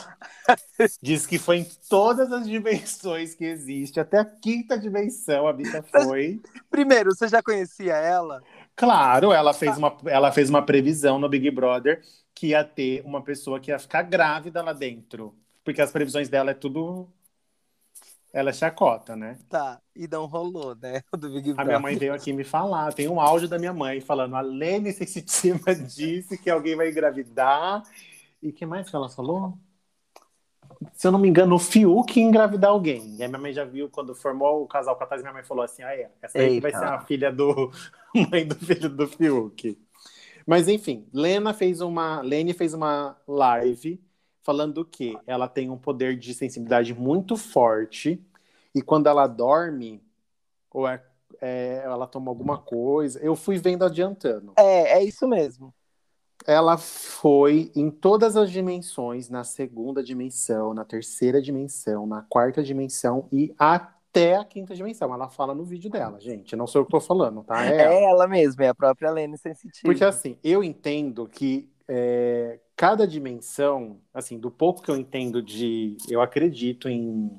[1.03, 4.01] diz que foi em todas as dimensões que existe.
[4.01, 6.41] Até a quinta dimensão a bicha foi.
[6.71, 8.43] Primeiro, você já conhecia ela?
[8.75, 12.03] Claro, ela fez, uma, ela fez uma previsão no Big Brother
[12.35, 15.37] que ia ter uma pessoa que ia ficar grávida lá dentro.
[15.65, 17.09] Porque as previsões dela é tudo.
[18.33, 19.39] Ela é chacota, né?
[19.49, 19.81] Tá.
[19.95, 21.03] E não rolou, né?
[21.13, 21.67] Do Big A Brother.
[21.67, 22.93] minha mãe veio aqui me falar.
[22.95, 27.83] Tem um áudio da minha mãe falando: a Lene Sensitiva disse que alguém vai engravidar.
[28.43, 29.57] E o que mais que ela falou?
[30.93, 33.17] Se eu não me engano, o Fiuk engravidar alguém.
[33.17, 35.43] E a minha mãe já viu quando formou o casal com a Thais, minha mãe
[35.43, 37.71] falou assim: ah, é, essa aí vai ser a filha do.
[38.31, 39.79] mãe do filho do Fiuk.
[40.47, 42.21] Mas enfim, Lena fez uma.
[42.21, 44.01] Lene fez uma live
[44.43, 48.21] falando que ela tem um poder de sensibilidade muito forte.
[48.75, 50.03] E quando ela dorme,
[50.71, 51.03] ou é,
[51.41, 53.19] é, ela toma alguma coisa.
[53.21, 54.53] Eu fui vendo adiantando.
[54.57, 55.73] É, é isso mesmo.
[56.47, 63.29] Ela foi em todas as dimensões, na segunda dimensão, na terceira dimensão, na quarta dimensão
[63.33, 65.13] e até a quinta dimensão.
[65.13, 66.57] Ela fala no vídeo dela, gente.
[66.57, 67.65] Não sou eu que tô falando, tá?
[67.65, 67.95] É ela.
[67.95, 69.85] É ela mesma, é a própria Lene Sensitiva.
[69.85, 75.97] Porque assim, eu entendo que é, cada dimensão, assim, do pouco que eu entendo de.
[76.09, 77.31] Eu acredito em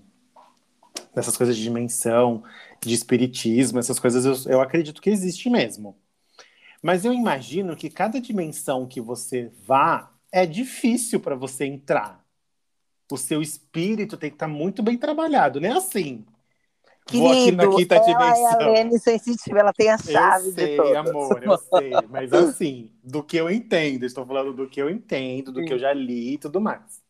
[1.16, 2.44] nessas coisas de dimensão,
[2.82, 5.96] de espiritismo, essas coisas eu, eu acredito que existe mesmo.
[6.84, 12.24] Mas eu imagino que cada dimensão que você vá é difícil para você entrar.
[13.12, 16.26] O seu espírito tem que estar muito bem trabalhado, não é assim.
[17.12, 18.60] Vou aqui na Querido, quinta ela dimensão.
[18.60, 20.96] é a Lene Sensitiva, ela tem a chave Eu de sei, todas.
[20.96, 22.08] amor, eu sei.
[22.10, 25.80] Mas assim, do que eu entendo, estou falando do que eu entendo, do que eu
[25.80, 27.02] já li e tudo mais.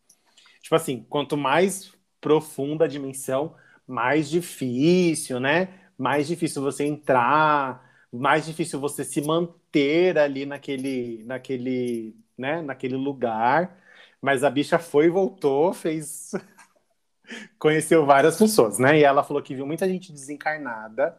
[0.61, 3.55] Tipo assim, quanto mais profunda a dimensão,
[3.87, 5.69] mais difícil, né?
[5.97, 12.61] Mais difícil você entrar, mais difícil você se manter ali naquele, naquele, né?
[12.61, 13.77] Naquele lugar.
[14.21, 16.31] Mas a bicha foi e voltou, fez.
[17.57, 18.99] Conheceu várias pessoas, né?
[18.99, 21.17] E ela falou que viu muita gente desencarnada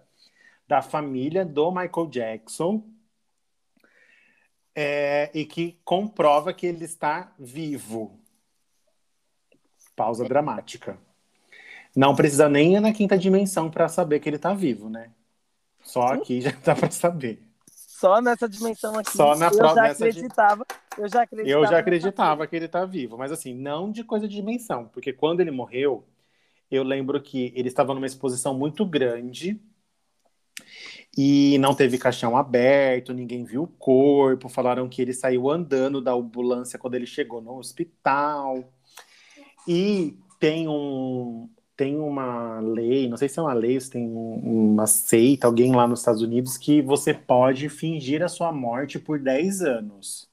[0.68, 2.85] da família do Michael Jackson
[4.74, 8.20] é, e que comprova que ele está vivo.
[9.96, 10.98] Pausa dramática.
[11.94, 15.12] Não precisa nem ir na quinta dimensão para saber que ele está vivo, né?
[15.94, 17.40] Só aqui já dá para saber.
[17.68, 19.16] Só nessa dimensão aqui.
[19.16, 20.66] Só na eu já acreditava.
[20.98, 21.64] Eu já acreditava.
[21.64, 25.12] Eu já acreditava que ele está vivo, mas assim, não de coisa de dimensão, porque
[25.12, 26.04] quando ele morreu,
[26.68, 29.61] eu lembro que ele estava numa exposição muito grande
[31.16, 36.12] e não teve caixão aberto, ninguém viu o corpo, falaram que ele saiu andando da
[36.12, 38.68] ambulância quando ele chegou no hospital.
[39.68, 44.72] E tem um tem uma lei, não sei se é uma lei, se tem um-
[44.74, 49.18] uma seita, alguém lá nos Estados Unidos que você pode fingir a sua morte por
[49.18, 50.28] 10 anos.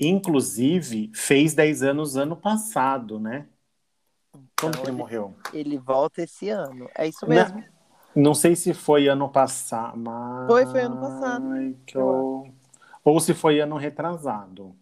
[0.00, 3.46] Inclusive, fez 10 anos ano passado, né?
[4.32, 5.36] Quando Então, que ele ele- morreu?
[5.52, 6.88] Ele volta esse ano.
[6.96, 7.62] É isso mesmo.
[8.16, 10.46] Não sei se foi ano passado, mas...
[10.46, 11.44] Foi, foi ano passado.
[11.94, 12.54] Eu...
[13.04, 14.74] Ou se foi ano retrasado.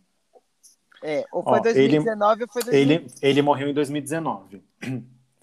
[1.03, 4.63] É, ou foi Ó, 2019 ou foi 2000, Ele, ele morreu em 2019.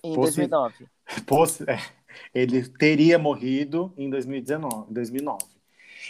[0.04, 0.88] em possi- 2009.
[1.26, 1.78] Possi- é,
[2.34, 5.44] ele teria morrido em 2019, 2009.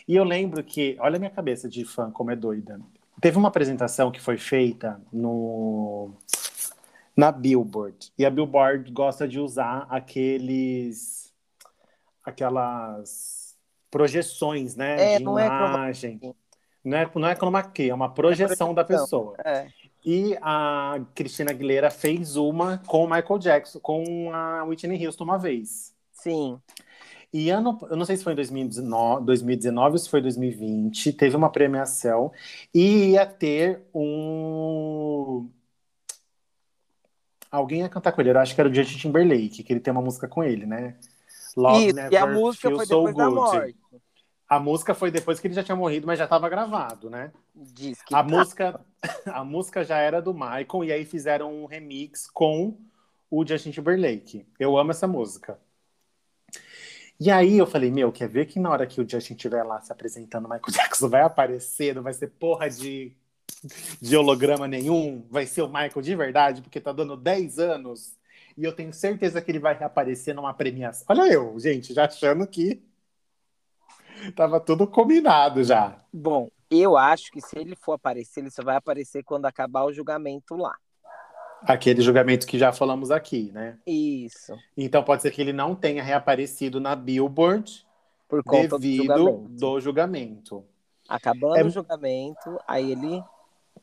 [0.08, 2.80] E eu lembro que, olha a minha cabeça de fã, como é doida.
[3.22, 6.12] Teve uma apresentação que foi feita no
[7.16, 8.14] na Billboard.
[8.18, 11.34] E a Billboard gosta de usar aqueles
[12.24, 13.58] aquelas
[13.92, 16.20] projeções, né, É, de não é imagem.
[16.84, 19.34] Não é, não é key, é uma projeção da projeção.
[19.34, 19.36] pessoa.
[19.44, 19.68] É.
[20.06, 25.38] E a Cristina Aguilera fez uma com o Michael Jackson, com a Whitney Houston uma
[25.38, 25.94] vez.
[26.14, 26.60] Sim.
[27.32, 31.36] E ano, eu não sei se foi em 2019, 2019 ou se foi 2020, teve
[31.36, 32.32] uma premiação
[32.74, 35.48] e ia ter um.
[37.52, 39.92] Alguém ia cantar com ele, eu acho que era o Justin Timberlake, que ele tem
[39.92, 40.96] uma música com ele, né?
[41.56, 43.36] Love Isso, Never e a música Feels foi So depois da Good.
[43.36, 43.76] morte.
[44.50, 47.32] A música foi depois que ele já tinha morrido, mas já estava gravado, né?
[47.54, 48.24] Diz que A tá.
[48.24, 48.82] música,
[49.28, 52.76] a música já era do Michael e aí fizeram um remix com
[53.30, 54.48] o Justin Timberlake.
[54.60, 55.60] Eu amo essa música.
[57.20, 59.80] E aí eu falei, meu, quer ver que na hora que o Justin estiver lá
[59.82, 63.14] se apresentando, o Michael Jackson vai aparecer, não vai ser porra de,
[64.02, 68.18] de holograma nenhum, vai ser o Michael de verdade, porque tá dando 10 anos
[68.58, 71.06] e eu tenho certeza que ele vai reaparecer numa premiação.
[71.08, 72.82] Olha eu, gente, já achando que
[74.36, 75.98] tava tudo combinado já.
[76.14, 79.94] Bom, eu acho que se ele for aparecer, ele só vai aparecer quando acabar o
[79.94, 80.76] julgamento lá.
[81.64, 83.78] Aquele julgamento que já falamos aqui, né?
[83.86, 84.54] Isso.
[84.78, 87.86] Então pode ser que ele não tenha reaparecido na Billboard
[88.30, 89.50] Por conta do devido julgamento.
[89.50, 90.66] do julgamento.
[91.08, 93.22] Acabando É- o julgamento, aí ele.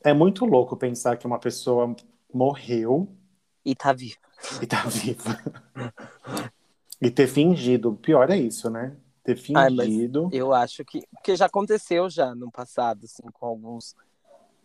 [0.04, 1.94] É muito louco pensar que uma pessoa
[2.32, 3.08] morreu
[3.64, 4.16] E tá vivo.
[4.62, 5.38] e tá viva.
[7.02, 7.94] e ter fingido.
[7.94, 8.96] Pior é isso, né?
[9.26, 10.30] Ter Ai, fingido.
[10.32, 11.02] Eu acho que.
[11.10, 13.96] Porque já aconteceu já no passado, assim, com alguns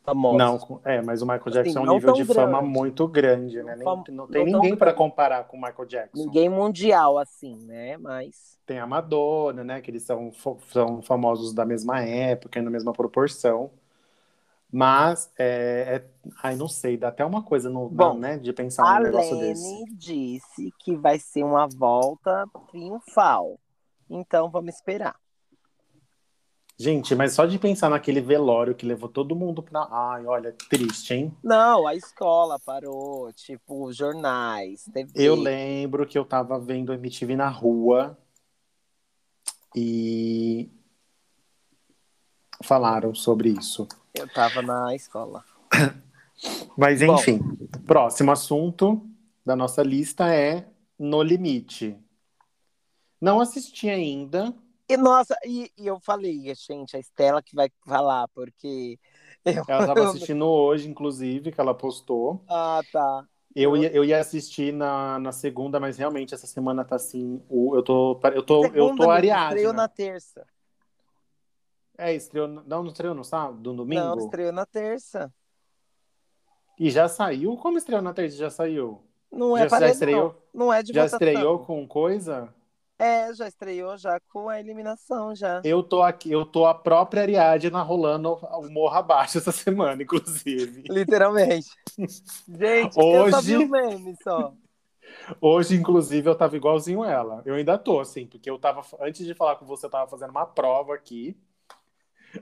[0.04, 0.67] famosos.
[0.69, 2.67] Não, é, mas o Michael Jackson é um não nível de fama grande.
[2.67, 3.76] muito grande, né?
[3.76, 6.26] Nem- Fam- não tem não ninguém para comparar com o Michael Jackson.
[6.26, 7.97] Ninguém mundial, assim, né?
[7.97, 8.60] Mas.
[8.67, 9.82] Tem a Madonna, né?
[9.82, 10.32] Que eles são,
[10.69, 13.71] são famosos da mesma época e na mesma proporção.
[14.71, 18.86] Mas, é, é- ai, não sei, dá até uma coisa no, Bom, né, de pensar
[18.86, 19.63] A num negócio desse.
[19.63, 23.60] Lene disse que vai ser uma volta triunfal.
[24.12, 25.15] Então vamos esperar.
[26.78, 29.88] Gente, mas só de pensar naquele velório que levou todo mundo pra.
[29.89, 31.38] Ai, olha, triste, hein?
[31.43, 35.12] Não, a escola parou, tipo, jornais, TV.
[35.15, 38.17] Eu lembro que eu tava vendo MTV na rua
[39.76, 40.69] e
[42.63, 43.88] falaram sobre isso.
[44.13, 45.45] Eu tava na escola.
[46.76, 47.13] Mas Bom.
[47.13, 47.39] enfim,
[47.86, 49.08] próximo assunto
[49.45, 51.97] da nossa lista é No Limite.
[53.21, 54.51] Não assisti ainda.
[54.89, 58.99] E nossa, e, e eu falei, gente, a Estela que vai falar, porque.
[59.45, 59.63] Eu...
[59.67, 62.43] Ela estava assistindo hoje, inclusive, que ela postou.
[62.49, 63.25] Ah, tá.
[63.55, 67.41] Eu ia, eu ia assistir na, na segunda, mas realmente essa semana tá assim.
[67.49, 69.55] O, eu tô, eu tô, eu Segunda, tô amigo, Ariadne.
[69.55, 70.47] Estreou na terça.
[71.97, 72.47] É, estreou.
[72.47, 74.01] Não, não estreou no sábado, no domingo?
[74.01, 75.31] Não, estreou na terça.
[76.79, 77.55] E já saiu?
[77.57, 78.38] Como estreou na terça?
[78.38, 79.03] Já saiu?
[79.31, 80.47] Não Já- é já paredão, estreou?
[80.53, 81.27] Não é de já votação.
[81.27, 82.53] estreou com coisa?
[83.01, 85.59] É, já estreou já com a eliminação já.
[85.63, 90.83] Eu tô aqui, eu tô a própria Ariadne rolando o morro abaixo essa semana, inclusive.
[90.89, 91.69] Literalmente.
[92.47, 94.53] Gente, eu só Hoje- vi o meme só.
[95.41, 97.41] Hoje, inclusive, eu tava igualzinho ela.
[97.43, 98.81] Eu ainda tô, assim, porque eu tava.
[98.99, 101.35] Antes de falar com você, eu tava fazendo uma prova aqui.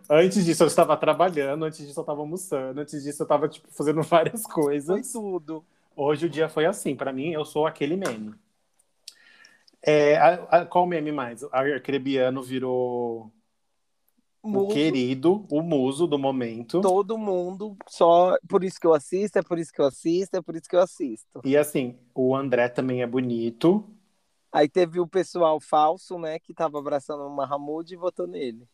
[0.09, 3.67] Antes disso, eu estava trabalhando, antes disso, eu tava almoçando, antes disso, eu tava, tipo,
[3.71, 5.11] fazendo várias Foi coisas.
[5.11, 5.63] tudo.
[5.95, 8.35] Hoje o dia foi assim, pra mim, eu sou aquele meme.
[9.81, 11.43] É, a- a- qual meme mais?
[11.43, 13.31] O Arcrebiano virou
[14.43, 16.81] o Mudo, querido, o muso do momento.
[16.81, 20.41] todo mundo, só por isso que eu assisto, é por isso que eu assisto, é
[20.41, 21.41] por isso que eu assisto.
[21.45, 23.85] E assim, o André também é bonito.
[24.51, 28.67] Aí teve o pessoal falso, né, que tava abraçando o Mahamud e votou nele.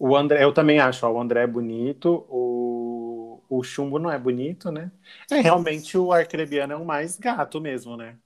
[0.00, 4.18] O André, eu também acho, ó, o André é bonito, o, o Chumbo não é
[4.18, 4.92] bonito, né?
[5.30, 8.16] É, realmente o Arcrebiano é o mais gato mesmo, né?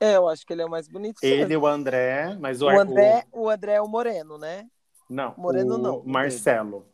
[0.00, 1.20] É, eu acho que ele é o mais bonito.
[1.22, 4.66] Ele e o André, mas o, o André, o André é o moreno, né?
[5.08, 6.86] o- não, Moreno o não, Marcelo.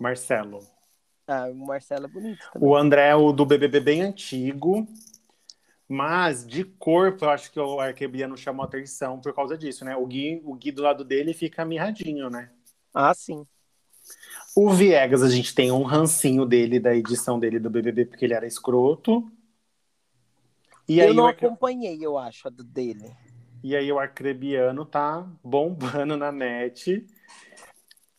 [0.00, 0.60] Marcelo.
[1.26, 2.68] Ah, o Marcelo é bonito também.
[2.68, 4.86] O André é o do BBB bem antigo,
[5.88, 9.96] mas de corpo eu acho que o Arcrebiano chamou atenção por causa disso, né?
[9.96, 12.50] O Gui, o Gui do lado dele fica mirradinho, né?
[12.94, 13.46] Ah, sim.
[14.56, 18.34] O Viegas, a gente tem um rancinho dele, da edição dele do BBB, porque ele
[18.34, 19.30] era escroto.
[20.88, 23.14] E eu não acompanhei, eu acho, a dele.
[23.62, 27.06] e aí o Arcrebiano tá bombando na net.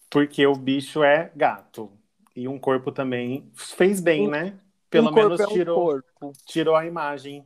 [0.09, 1.91] Porque o bicho é gato.
[2.35, 4.59] E um corpo também fez bem, Um- né?
[4.89, 6.01] Pelo um menos é um tirou,
[6.47, 7.45] tirou a imagem.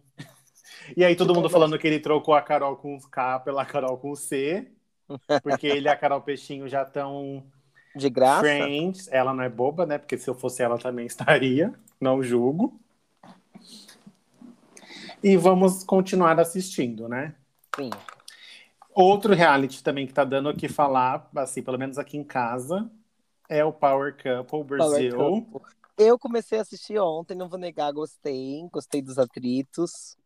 [0.95, 3.97] E aí todo Tirou mundo falando que ele trocou a Carol com K pela Carol
[3.97, 4.71] com C.
[5.41, 7.43] Porque ele e a Carol Peixinho já estão
[7.95, 8.41] De graça?
[8.41, 9.09] friends.
[9.11, 9.97] Ela não é boba, né?
[9.97, 11.73] Porque se eu fosse ela também estaria.
[11.99, 12.79] Não julgo.
[15.23, 17.33] E vamos continuar assistindo, né?
[17.75, 17.89] Sim.
[18.93, 22.91] Outro reality também que tá dando o que falar, assim, pelo menos aqui em casa,
[23.49, 25.15] é o Power Couple Brasil.
[25.15, 25.61] Power Couple.
[25.97, 28.67] Eu comecei a assistir ontem, não vou negar, gostei.
[28.71, 30.17] Gostei dos atritos.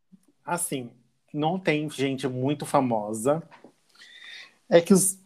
[0.46, 0.90] Assim,
[1.34, 3.44] não tem gente muito famosa.
[4.70, 5.22] É que os,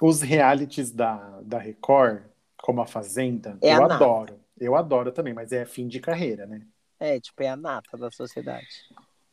[0.00, 2.22] os realities da, da Record,
[2.58, 3.94] como a Fazenda, É a eu nata.
[3.94, 4.40] adoro.
[4.58, 6.62] Eu adoro também, mas é fim de carreira, né?
[7.00, 8.66] É, tipo, é a nata da sociedade.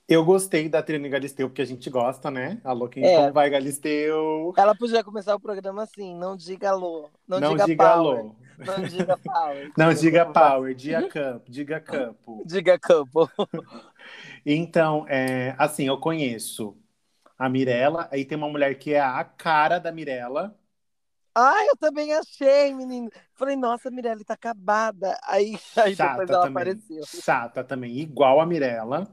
[0.07, 2.59] Eu gostei da Trine Galisteu, porque a gente gosta, né?
[2.63, 3.31] Alô, quem É.
[3.31, 4.53] vai, Galisteu?
[4.57, 8.35] Ela podia começar o programa assim, não diga alô, não, Não diga, diga power, alô.
[8.57, 9.71] não diga power.
[9.77, 12.43] Não diga power, diga campo, diga campo.
[12.45, 13.27] Diga couple.
[14.45, 16.75] Então, é, assim, eu conheço
[17.37, 20.55] a Mirella, aí tem uma mulher que é a cara da Mirella.
[21.33, 23.09] Ah, eu também achei, menino.
[23.35, 25.17] Falei, nossa, a Mirelle tá acabada.
[25.23, 26.51] Aí, aí Chata depois ela também.
[26.51, 27.03] apareceu.
[27.05, 29.07] Chata também, igual a Mirella.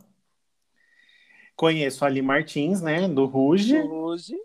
[1.59, 3.77] Conheço a Ali Martins, né, do Ruge.
[3.81, 4.37] Hoje.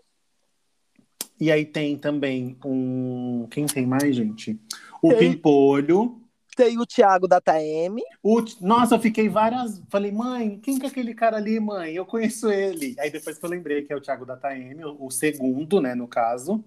[1.40, 3.46] E aí tem também um...
[3.52, 4.58] Quem tem mais, gente?
[5.00, 5.18] O Tem.
[5.30, 6.20] Pimpolho.
[6.56, 8.02] Tem o Thiago da TM.
[8.20, 8.42] O...
[8.60, 9.80] Nossa, eu fiquei várias...
[9.88, 11.94] Falei, mãe, quem que é aquele cara ali, mãe?
[11.94, 12.96] Eu conheço ele.
[12.98, 16.08] Aí depois que eu lembrei que é o Thiago da TM, o segundo, né, no
[16.08, 16.64] caso.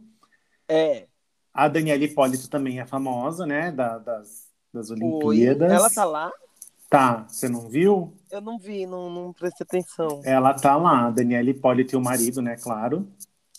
[0.65, 1.07] É.
[1.53, 3.69] A Daniela Hipólito também é famosa, né?
[3.69, 4.97] da- das, das Oi.
[5.01, 5.73] Olimpíadas.
[5.73, 6.31] Ela tá lá?
[6.89, 8.13] Tá, você não viu?
[8.31, 10.21] Eu não vi, não, não prestei atenção.
[10.23, 12.55] Ela tá lá, a Daniela Hipólito e o marido, né?
[12.55, 13.07] Claro.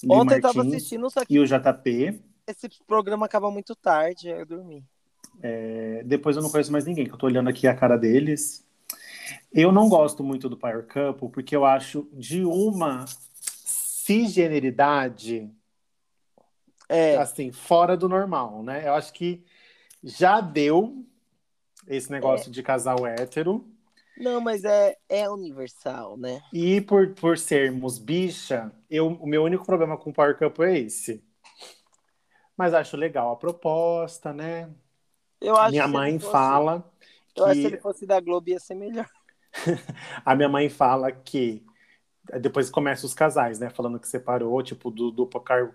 [0.02, 2.20] Li Ontem eu tava Martins assistindo, só que E o JP.
[2.46, 4.82] esse programa acaba muito tarde, aí eu dormi.
[5.42, 8.66] É, depois eu não conheço mais ninguém, que eu tô olhando aqui a cara deles.
[9.52, 13.04] Eu não gosto muito do Power Couple, porque eu acho de uma
[13.44, 15.50] cisgeneridade,
[16.88, 18.88] É, assim, fora do normal, né?
[18.88, 19.44] Eu acho que
[20.02, 21.04] já deu
[21.88, 23.64] esse negócio de casal hétero.
[24.16, 26.40] não, mas é, é universal, né?
[26.52, 30.78] E por, por sermos bicha, eu, o meu único problema com o Power Couple é
[30.80, 31.22] esse.
[32.56, 34.70] Mas acho legal a proposta, né?
[35.40, 36.84] Eu acho minha que mãe fosse- fala
[37.36, 39.08] Eu acho que se ele que fosse da Globo ia ser melhor.
[40.24, 41.64] a minha mãe fala que
[42.40, 43.70] depois começa os casais, né?
[43.70, 45.26] Falando que separou, tipo, do, do,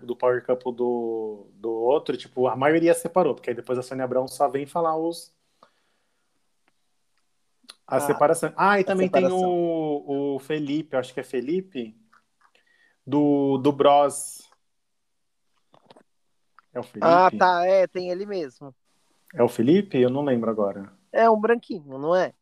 [0.02, 4.04] do Power Couple do, do outro, tipo, a maioria separou, porque aí depois a Sônia
[4.04, 5.34] Abrão só vem falar os.
[7.86, 8.52] A Ah, separação.
[8.56, 11.94] Ah, e também tem o, o Felipe, acho que é Felipe,
[13.06, 14.50] do, do Bros.
[16.72, 17.06] É o Felipe?
[17.06, 18.74] Ah, tá, é, tem ele mesmo.
[19.34, 19.98] É o Felipe?
[19.98, 20.92] Eu não lembro agora.
[21.12, 22.32] É um branquinho, não é?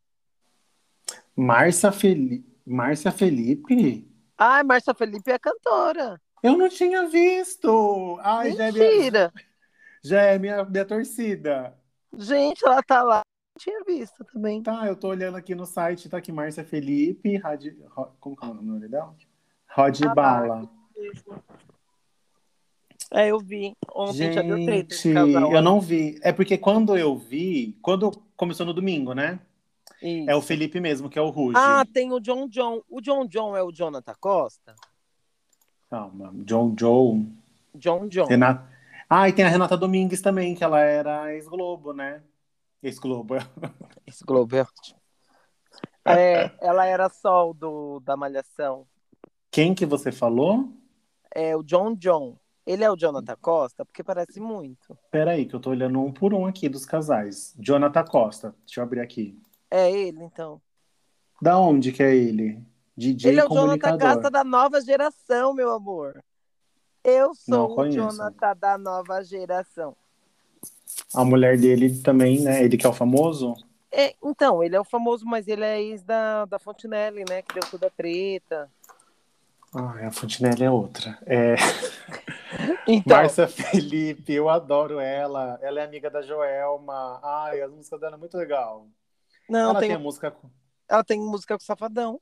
[1.37, 2.51] Márcia Felipe.
[2.65, 4.09] Márcia Felipe?
[4.39, 6.21] Ah, Márcia Felipe é cantora.
[6.43, 8.19] Eu não tinha visto!
[8.23, 9.33] Ai, já é minha, Mentira!
[10.03, 11.77] já é minha, minha torcida.
[12.13, 13.23] Gente, ela tá lá.
[13.63, 14.61] Tinha visto também.
[14.61, 17.65] Tá, eu tô olhando aqui no site, tá aqui Márcia Felipe, Rad...
[17.91, 19.15] Ro- como que é o nome dela?
[19.69, 20.71] Rod Ah, Bala.
[23.13, 23.77] É, eu vi.
[23.95, 26.19] Ontem Gente, eu não vi.
[26.23, 29.39] É porque quando eu vi, quando começou no domingo, né?
[30.03, 30.29] Isso.
[30.29, 31.57] É o Felipe mesmo, que é o Ruge.
[31.57, 32.83] Ah, tem o John John.
[32.91, 34.75] O John John é o Jonathan Costa?
[35.89, 37.25] Calma, John Joe.
[37.77, 38.27] John John.
[38.27, 38.69] Renata.
[39.09, 42.23] Ah, e tem a Renata Domingues também, que ela era ex-Globo, né?
[42.83, 43.37] Ex-Globo.
[44.07, 44.67] Esse Globo é.
[46.05, 48.87] É, ela era sol do, da Malhação.
[49.51, 50.69] Quem que você falou?
[51.33, 52.37] É o John John.
[52.67, 53.85] Ele é o Jonathan Costa?
[53.85, 54.97] Porque parece muito.
[55.11, 57.55] Peraí, que eu tô olhando um por um aqui dos casais.
[57.59, 58.55] Jonathan Costa.
[58.65, 59.39] Deixa eu abrir aqui.
[59.71, 60.61] É ele, então.
[61.41, 62.65] Da onde que é ele?
[62.97, 63.99] DJ ele é o Jonathan.
[63.99, 66.23] Costa da nova geração, meu amor.
[67.03, 67.91] Eu sou o.
[67.91, 69.97] Jonathan da nova geração.
[71.15, 72.65] A mulher dele também, né?
[72.65, 73.55] Ele que é o famoso?
[73.91, 77.43] É, então, ele é o famoso, mas ele é ex da, da Fontinelli, né?
[77.43, 78.71] Que deu toda a treta.
[79.75, 81.19] Ah, a Fontinelli é outra.
[81.27, 81.57] É...
[82.87, 85.59] Então, Márcia Felipe, eu adoro ela.
[85.63, 87.21] Ela é amiga da Joelma.
[87.23, 88.87] Ai, as músicas dela é muito legal.
[89.49, 90.51] não, ela tem, tem música com...
[90.89, 92.21] ela tem música com Safadão.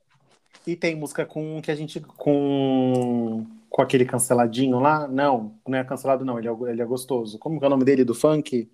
[0.65, 1.99] E tem música com que a gente.
[1.99, 3.45] com.
[3.71, 5.07] Com aquele canceladinho lá?
[5.07, 6.37] Não, não é cancelado, não.
[6.37, 7.39] Ele é, ele é gostoso.
[7.39, 8.69] Como que é o nome dele, do funk?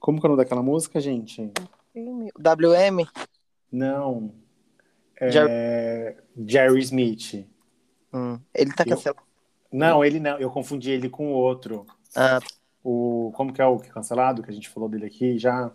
[0.00, 1.50] Como que é o nome daquela música, gente?
[2.38, 3.06] WM?
[3.70, 4.34] Não.
[5.20, 6.16] É...
[6.46, 7.46] Jerry Smith.
[8.12, 9.22] Hum, ele tá Eu- cancelado.
[9.72, 10.38] Não, ele não.
[10.38, 11.86] Eu confundi ele com o outro.
[12.14, 12.38] Ah,
[12.82, 15.72] O, como que é o cancelado que a gente falou dele aqui já?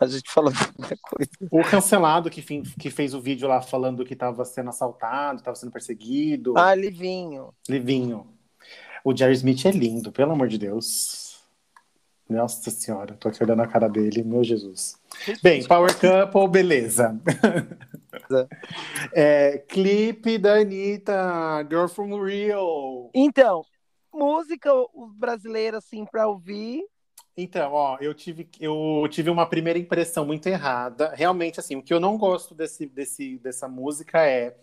[0.00, 1.30] A gente falou muita coisa.
[1.50, 5.72] O cancelado que, que fez o vídeo lá falando que estava sendo assaltado, estava sendo
[5.72, 6.54] perseguido.
[6.56, 7.54] Ah, Livinho.
[7.68, 8.26] Livinho.
[9.04, 11.42] O Jerry Smith é lindo, pelo amor de Deus.
[12.28, 14.98] Nossa senhora, tô aqui olhando a cara dele, meu Jesus.
[15.42, 17.20] Bem, Power Couple, beleza.
[19.12, 23.10] é, clipe da Anitta, Girl from Rio.
[23.12, 23.62] Então,
[24.12, 24.70] música
[25.16, 26.82] brasileira, assim, pra ouvir.
[27.36, 31.12] Então, ó, eu tive, eu tive uma primeira impressão muito errada.
[31.14, 34.56] Realmente, assim, o que eu não gosto desse, desse, dessa música é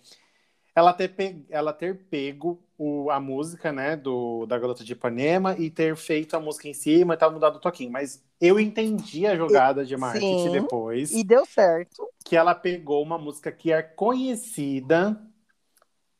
[0.76, 1.46] ela ter, pe...
[1.50, 6.36] ela ter pego o, a música, né, do, da Garota de Ipanema e ter feito
[6.36, 7.92] a música em cima e tal, mudado o toquinho.
[7.92, 11.12] Mas eu entendi a jogada de marketing Sim, depois.
[11.12, 12.08] E deu certo.
[12.24, 15.20] Que ela pegou uma música que é conhecida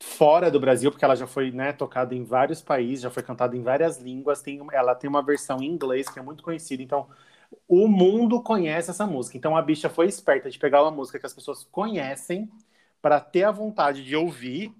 [0.02, 3.56] fora do Brasil, porque ela já foi né, tocada em vários países, já foi cantada
[3.56, 4.42] em várias línguas.
[4.42, 6.82] Tem, ela tem uma versão em inglês que é muito conhecida.
[6.82, 7.08] Então,
[7.68, 9.38] o mundo conhece essa música.
[9.38, 12.50] Então, a bicha foi esperta de pegar uma música que as pessoas conhecem
[13.02, 14.74] para ter a vontade de ouvir.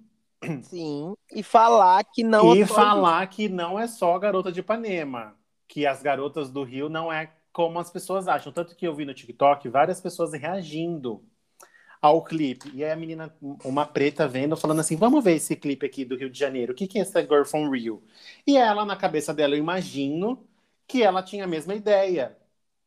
[0.62, 5.36] Sim, e falar que não E falar que não é só garota de Ipanema,
[5.68, 8.52] que as garotas do Rio não é como as pessoas acham.
[8.52, 11.22] Tanto que eu vi no TikTok várias pessoas reagindo
[12.00, 12.70] ao clipe.
[12.74, 13.34] E aí a menina,
[13.64, 16.72] uma preta, vendo, falando assim: vamos ver esse clipe aqui do Rio de Janeiro.
[16.72, 18.02] O que, que é essa Girl from Rio?
[18.46, 20.46] E ela, na cabeça dela, eu imagino
[20.86, 22.36] que ela tinha a mesma ideia,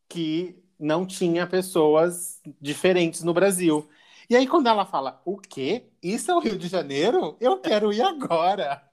[0.10, 3.90] que não tinha pessoas diferentes no Brasil.
[4.30, 5.86] E aí, quando ela fala, o quê?
[6.02, 7.38] Isso é o Rio de Janeiro?
[7.40, 8.84] Eu quero ir agora.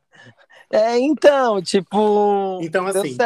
[0.72, 2.60] É, então, tipo.
[2.62, 3.16] Então, assim,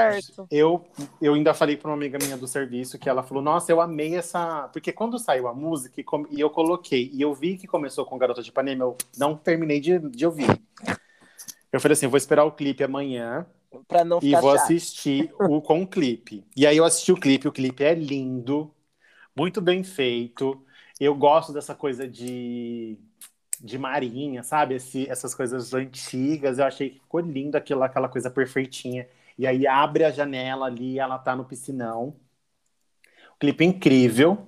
[0.51, 0.83] Eu,
[1.21, 4.17] eu ainda falei para uma amiga minha do serviço que ela falou: Nossa, eu amei
[4.17, 4.69] essa.
[4.73, 6.27] Porque quando saiu a música e, com...
[6.31, 9.79] e eu coloquei, e eu vi que começou com Garota de Ipanema, eu não terminei
[9.79, 10.49] de, de ouvir.
[11.71, 13.47] Eu falei assim: vou esperar o clipe amanhã.
[13.87, 14.63] Pra não e vou chato.
[14.63, 16.45] assistir o com o clipe.
[16.57, 18.73] E aí eu assisti o clipe, o clipe é lindo,
[19.37, 20.65] muito bem feito.
[20.99, 22.97] Eu gosto dessa coisa de,
[23.65, 24.75] de marinha, sabe?
[24.75, 26.59] Esse, essas coisas antigas.
[26.59, 29.09] Eu achei que ficou lindo aquilo, aquela coisa perfeitinha.
[29.39, 32.15] E aí abre a janela ali, ela tá no piscinão.
[33.35, 34.47] O clipe incrível.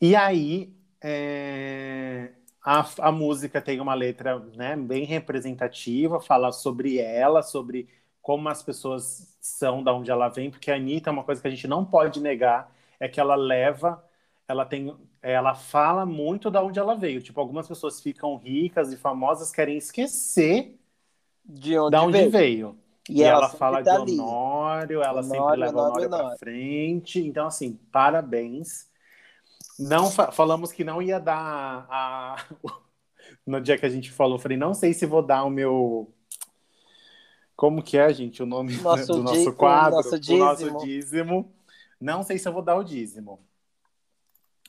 [0.00, 2.32] E aí é...
[2.64, 7.88] a, a música tem uma letra né, bem representativa, fala sobre ela, sobre
[8.20, 11.48] como as pessoas são, da onde ela vem, porque a Anitta, é uma coisa que
[11.48, 14.02] a gente não pode negar, é que ela leva
[14.48, 17.20] ela tem ela fala muito da onde ela veio.
[17.20, 20.78] Tipo, algumas pessoas ficam ricas e famosas querem esquecer
[21.44, 22.30] de onde, da onde veio.
[22.30, 22.78] veio.
[23.08, 26.36] E, e ela, ela fala tá de Honório, ela Honório, sempre leva Honório, Honório para
[26.36, 27.20] frente.
[27.20, 28.86] Então, assim, parabéns.
[29.78, 32.44] Não fa falamos que não ia dar a...
[33.46, 36.12] no dia que a gente falou, falei, não sei se vou dar o meu
[37.56, 41.52] como que é, gente, o nome nosso do nosso quadro, nosso o nosso dízimo.
[42.00, 43.40] Não sei se eu vou dar o dízimo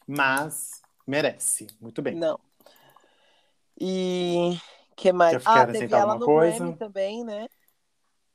[0.09, 1.67] mas merece.
[1.79, 2.15] Muito bem.
[2.15, 2.39] Não.
[3.79, 4.57] E
[4.95, 5.39] que mais?
[5.45, 6.57] Ah, teve ela no coisa?
[6.57, 7.47] Grammy também, né?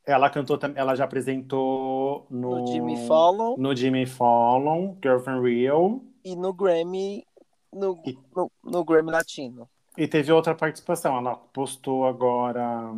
[0.06, 6.36] Ela cantou, ela já apresentou no, no Jimmy Fallon, no Jimmy Fallon, Girlfriend Real e
[6.36, 7.26] no Grammy,
[7.72, 9.68] no, e, no, no Grammy Latino.
[9.96, 11.16] E teve outra participação.
[11.16, 12.94] Ela postou agora,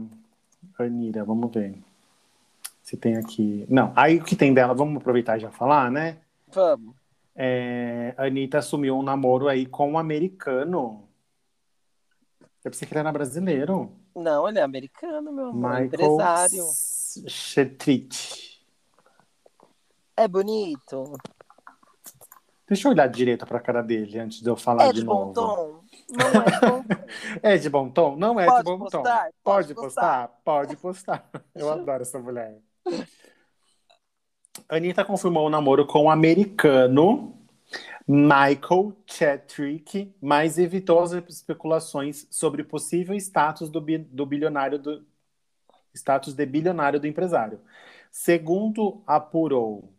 [0.78, 1.78] Anira, vamos ver
[2.82, 3.64] se tem aqui.
[3.68, 6.18] Não, aí o que tem dela, vamos aproveitar e já falar, né?
[6.48, 6.94] Vamos
[7.36, 11.06] é, a Anitta assumiu um namoro aí com um americano.
[12.64, 13.92] Eu pensei que ele era brasileiro.
[14.14, 15.70] Não, ele é americano, meu amor.
[15.70, 16.64] Michael empresário.
[17.28, 18.64] Chetrit.
[20.16, 21.12] É bonito.
[22.66, 25.32] Deixa eu olhar direito pra cara dele antes de eu falar é de, de novo.
[25.32, 25.84] Tom?
[26.10, 26.84] Não é de bom tom.
[27.42, 28.16] é de bom tom?
[28.16, 29.02] Não é Pode de bom postar?
[29.02, 29.04] tom.
[29.04, 30.28] Pode, Pode postar?
[30.28, 30.40] postar?
[30.42, 31.30] Pode postar.
[31.54, 32.58] Eu adoro essa mulher.
[34.68, 37.34] Anitta confirmou o namoro com o americano
[38.06, 45.04] Michael Chetrick, mas evitou as especulações sobre possível status do, do bilionário do
[45.94, 47.60] status de bilionário do empresário.
[48.10, 49.92] Segundo apurou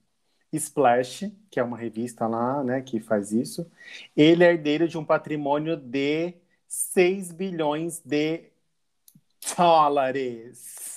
[0.52, 3.70] Splash, que é uma revista lá, né, que faz isso,
[4.16, 6.34] ele é herdeiro de um patrimônio de
[6.68, 8.44] 6 bilhões de
[9.58, 10.97] dólares.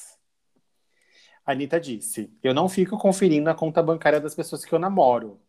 [1.50, 5.40] Anitta disse: Eu não fico conferindo a conta bancária das pessoas que eu namoro.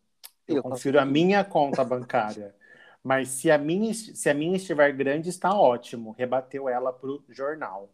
[0.46, 2.54] Eu, eu confiro a minha conta bancária.
[3.02, 6.12] Mas se a, minha, se a minha estiver grande, está ótimo.
[6.12, 7.90] Rebateu ela para o jornal.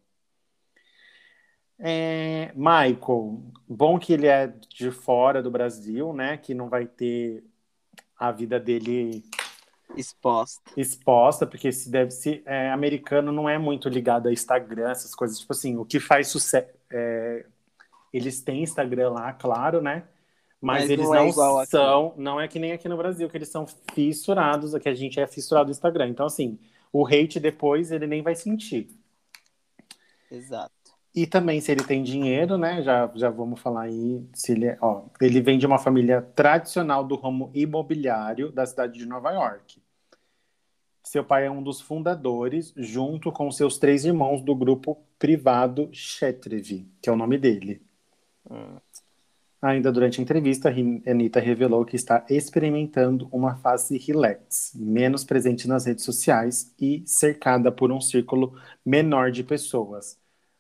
[1.79, 6.37] É, Michael, bom que ele é de fora do Brasil, né?
[6.37, 7.45] Que não vai ter
[8.19, 9.25] a vida dele
[9.97, 10.71] exposta.
[10.77, 15.39] Exposta, porque se deve ser é, americano não é muito ligado a Instagram, essas coisas.
[15.39, 16.69] Tipo assim, o que faz sucesso.
[16.91, 17.47] É,
[18.13, 20.05] Eles têm Instagram lá, claro, né?
[20.61, 21.71] Mas, Mas eles não não, é aqui.
[21.71, 25.21] são, não é que nem aqui no Brasil, que eles são fissurados, aqui a gente
[25.21, 26.09] é fissurado no Instagram.
[26.09, 26.59] Então, assim,
[26.93, 28.89] o hate depois ele nem vai sentir.
[30.31, 30.73] Exato.
[31.15, 32.83] E também, se ele tem dinheiro, né?
[32.83, 34.23] Já, já vamos falar aí.
[34.35, 38.99] Se ele, é- ó, ele vem de uma família tradicional do ramo imobiliário da cidade
[38.99, 39.83] de Nova York.
[41.03, 46.87] Seu pai é um dos fundadores, junto com seus três irmãos, do grupo privado Chetrevi,
[47.01, 47.83] que é o nome dele.
[49.61, 55.85] Ainda durante a entrevista, Anitta revelou que está experimentando uma fase relax, menos presente nas
[55.85, 60.17] redes sociais e cercada por um círculo menor de pessoas.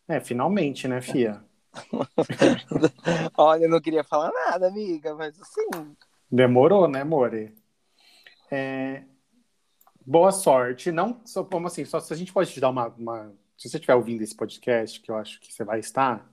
[0.08, 1.40] É, finalmente, né, Fia?
[3.38, 5.94] Olha, eu não queria falar nada, amiga, mas assim.
[6.30, 7.54] Demorou, né, More?
[8.50, 9.04] É,
[10.08, 10.90] Boa sorte.
[10.90, 13.76] Não, só como assim, só se a gente pode te dar uma, uma- Se você
[13.76, 16.26] estiver ouvindo esse podcast, que eu acho que você vai estar,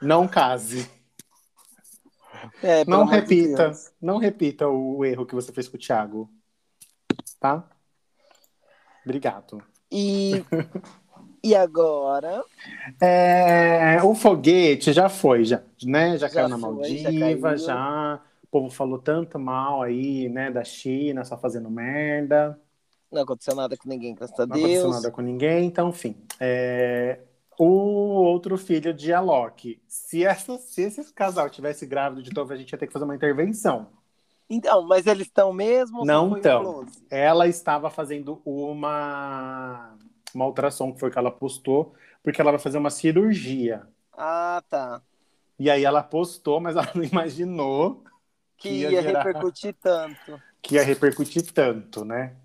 [0.00, 0.88] não case.
[2.62, 3.64] É, Não de repita.
[3.68, 3.92] Deus.
[4.00, 6.30] Não repita o erro que você fez com o Thiago.
[7.40, 7.68] Tá?
[9.04, 9.62] Obrigado.
[9.90, 10.44] E,
[11.42, 12.42] e agora?
[13.00, 16.18] É, o foguete já foi, já, né?
[16.18, 17.58] Já, Já caiu na foi, já Maldiva, caiu.
[17.58, 18.20] já.
[18.42, 22.58] O povo falou tanto mal aí, né, da China, só fazendo merda.
[23.10, 24.94] Não aconteceu nada com ninguém, graças a Não aconteceu Deus.
[24.96, 26.16] nada com ninguém, então, enfim.
[26.40, 27.20] É,
[27.58, 29.80] O outro filho de Alok.
[29.86, 33.04] Se, essa, se esse casal tivesse grávido de novo, a gente ia ter que fazer
[33.04, 33.88] uma intervenção.
[34.50, 36.04] Então, mas eles estão mesmo?
[36.04, 36.62] Não foi tão.
[36.62, 37.06] close?
[37.10, 39.94] Ela estava fazendo uma,
[40.34, 43.86] uma ultrassom, que foi o que ela postou, porque ela vai fazer uma cirurgia.
[44.12, 45.00] Ah, tá.
[45.58, 48.02] E aí ela postou, mas ela não imaginou
[48.56, 50.40] Que Que ia ia, gerar- repercutir tanto.
[50.60, 52.36] que ia repercutir tanto, né?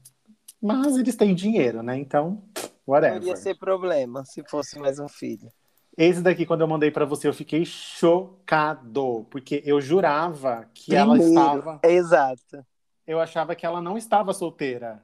[0.62, 1.98] Mas eles têm dinheiro, né?
[1.98, 2.44] Então,
[2.90, 3.38] Não iria whatever.
[3.38, 5.52] ser problema se fosse mais um filho.
[5.98, 11.16] Esse daqui, quando eu mandei pra você, eu fiquei chocado, porque eu jurava que ela
[11.16, 11.80] Primeiro, estava.
[11.84, 12.66] Exato.
[13.06, 15.04] Eu achava que ela não estava solteira.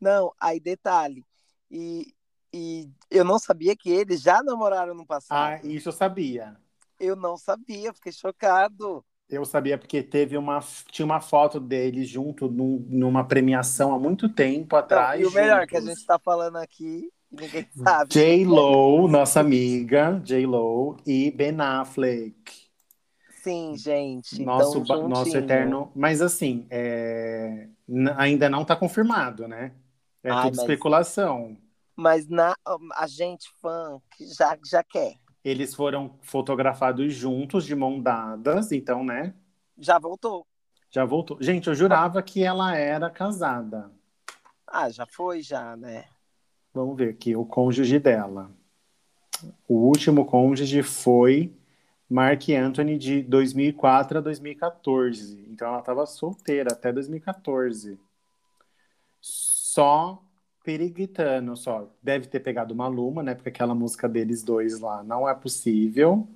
[0.00, 1.24] Não, aí detalhe.
[1.70, 2.12] E,
[2.52, 5.66] e eu não sabia que eles já namoraram no Ah, passado.
[5.66, 6.56] isso eu sabia.
[6.98, 9.04] Eu não sabia, fiquei chocado.
[9.28, 10.60] Eu sabia porque teve uma,
[10.90, 15.20] tinha uma foto deles junto num- numa premiação há muito tempo Não, atrás.
[15.20, 15.96] e o melhor, que a juntos.
[15.96, 18.10] gente tá falando aqui e ninguém sabe.
[18.12, 22.66] J-Lo, nossa amiga, J-Lo e Ben Affleck.
[23.42, 24.44] Sim, gente.
[24.44, 25.90] Nosso, então, nosso eterno.
[25.94, 27.68] Mas assim, é,
[28.16, 29.72] ainda não está confirmado, né?
[30.22, 31.56] É Ai, tudo mas- especulação.
[31.96, 32.54] Mas na,
[32.94, 35.14] a gente fã que já, já quer.
[35.46, 39.32] Eles foram fotografados juntos, de mão dadas, então, né?
[39.78, 40.44] Já voltou.
[40.90, 41.40] Já voltou.
[41.40, 43.88] Gente, eu jurava que ela era casada.
[44.66, 46.06] Ah, já foi, já, né?
[46.74, 48.50] Vamos ver aqui, o cônjuge dela.
[49.68, 51.54] O último cônjuge foi
[52.10, 55.46] Mark Anthony de 2004 a 2014.
[55.48, 57.96] Então ela estava solteira até 2014.
[59.20, 60.20] Só
[60.66, 61.88] perigritando, só.
[62.02, 63.36] Deve ter pegado uma luma, né?
[63.36, 66.28] Porque aquela música deles dois lá não é possível.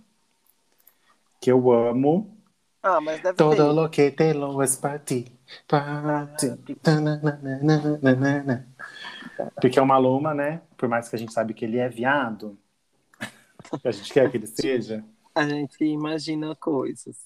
[1.40, 2.38] Que eu amo.
[2.80, 3.72] Ah, mas deve Todo ter.
[3.72, 5.36] lo que te lo es para ti.
[9.60, 10.62] Porque é uma Maluma, né?
[10.76, 12.56] Por mais que a gente sabe que ele é viado,
[13.82, 15.04] que a gente quer que ele seja.
[15.32, 17.16] A gente imagina coisas.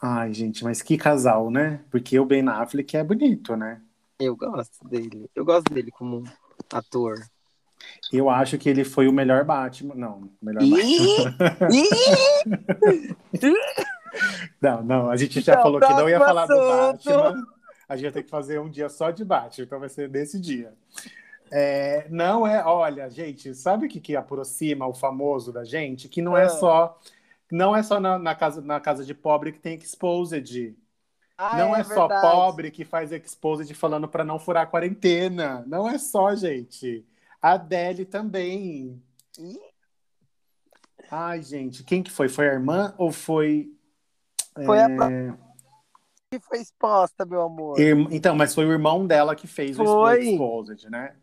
[0.00, 1.80] Ai, gente, mas que casal, né?
[1.90, 3.82] Porque o Ben Affleck é bonito, né?
[4.18, 5.30] Eu gosto dele.
[5.34, 6.24] Eu gosto dele como
[6.72, 7.18] ator.
[8.12, 9.94] Eu acho que ele foi o melhor Batman.
[9.94, 11.36] Não, o melhor Batman.
[14.62, 17.04] Não, não, a gente já Então, falou que não ia falar do assunto.
[17.10, 17.46] Batman.
[17.88, 20.40] A gente vai ter que fazer um dia só de Batman, então vai ser nesse
[20.40, 20.72] dia.
[21.50, 26.08] É, não é, olha, gente, sabe o que, que aproxima o famoso da gente?
[26.08, 26.48] Que não é Ah.
[26.48, 26.98] só.
[27.52, 30.74] Não é só na, na casa, na casa de pobre que tem exposed.
[31.38, 32.20] Ah, não é, só verdade.
[32.22, 35.62] pobre que faz exposed falando para não furar a quarentena.
[35.66, 37.04] Não é só, gente.
[37.42, 39.02] A Adele também.
[41.10, 42.28] Ai, gente, quem que foi?
[42.28, 43.70] Foi a irmã ou foi.
[44.64, 45.34] Foi a é,
[46.30, 47.78] que foi exposta, meu amor.
[47.78, 50.20] Irm- Então, mas foi o irmão dela que fez o Foi.
[50.20, 51.14] Exposed, né?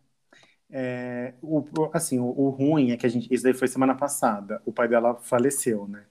[0.69, 3.31] É, o, o- assim, o, o ruim é que a gente.
[3.33, 4.61] Isso daí foi semana passada.
[4.65, 6.05] O pai dela faleceu, né?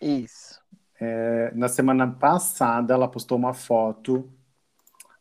[0.00, 0.47] Isso.
[1.00, 4.28] É, na semana passada, ela postou uma foto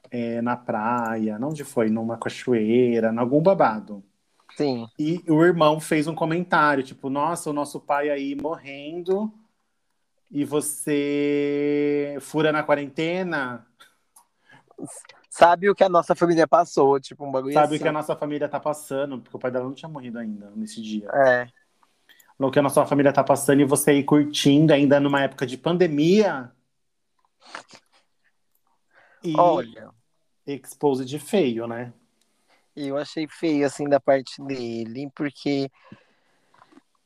[0.10, 1.38] é, na praia.
[1.38, 1.90] Não onde foi?
[1.90, 4.04] Numa cachoeira, em algum babado.
[4.56, 4.88] Sim.
[4.98, 9.32] E o irmão fez um comentário, tipo, nossa, o nosso pai aí morrendo
[10.32, 13.66] e você fura na quarentena.
[15.30, 17.00] Sabe o que a nossa família passou?
[17.00, 17.76] Tipo, um bagulho Sabe assim.
[17.76, 20.52] o que a nossa família tá passando, porque o pai dela não tinha morrido ainda
[20.56, 21.08] nesse dia.
[21.14, 21.48] É.
[22.38, 25.58] no que a nossa família tá passando e você aí curtindo ainda numa época de
[25.58, 26.52] pandemia.
[29.24, 29.90] E Olha,
[30.46, 31.94] exposed feio, né?
[32.76, 35.70] eu achei feio assim da parte dele, porque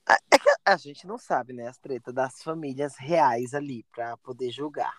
[0.05, 4.17] a- é que a gente não sabe, né, as tretas das famílias reais ali pra
[4.17, 4.93] poder julgar.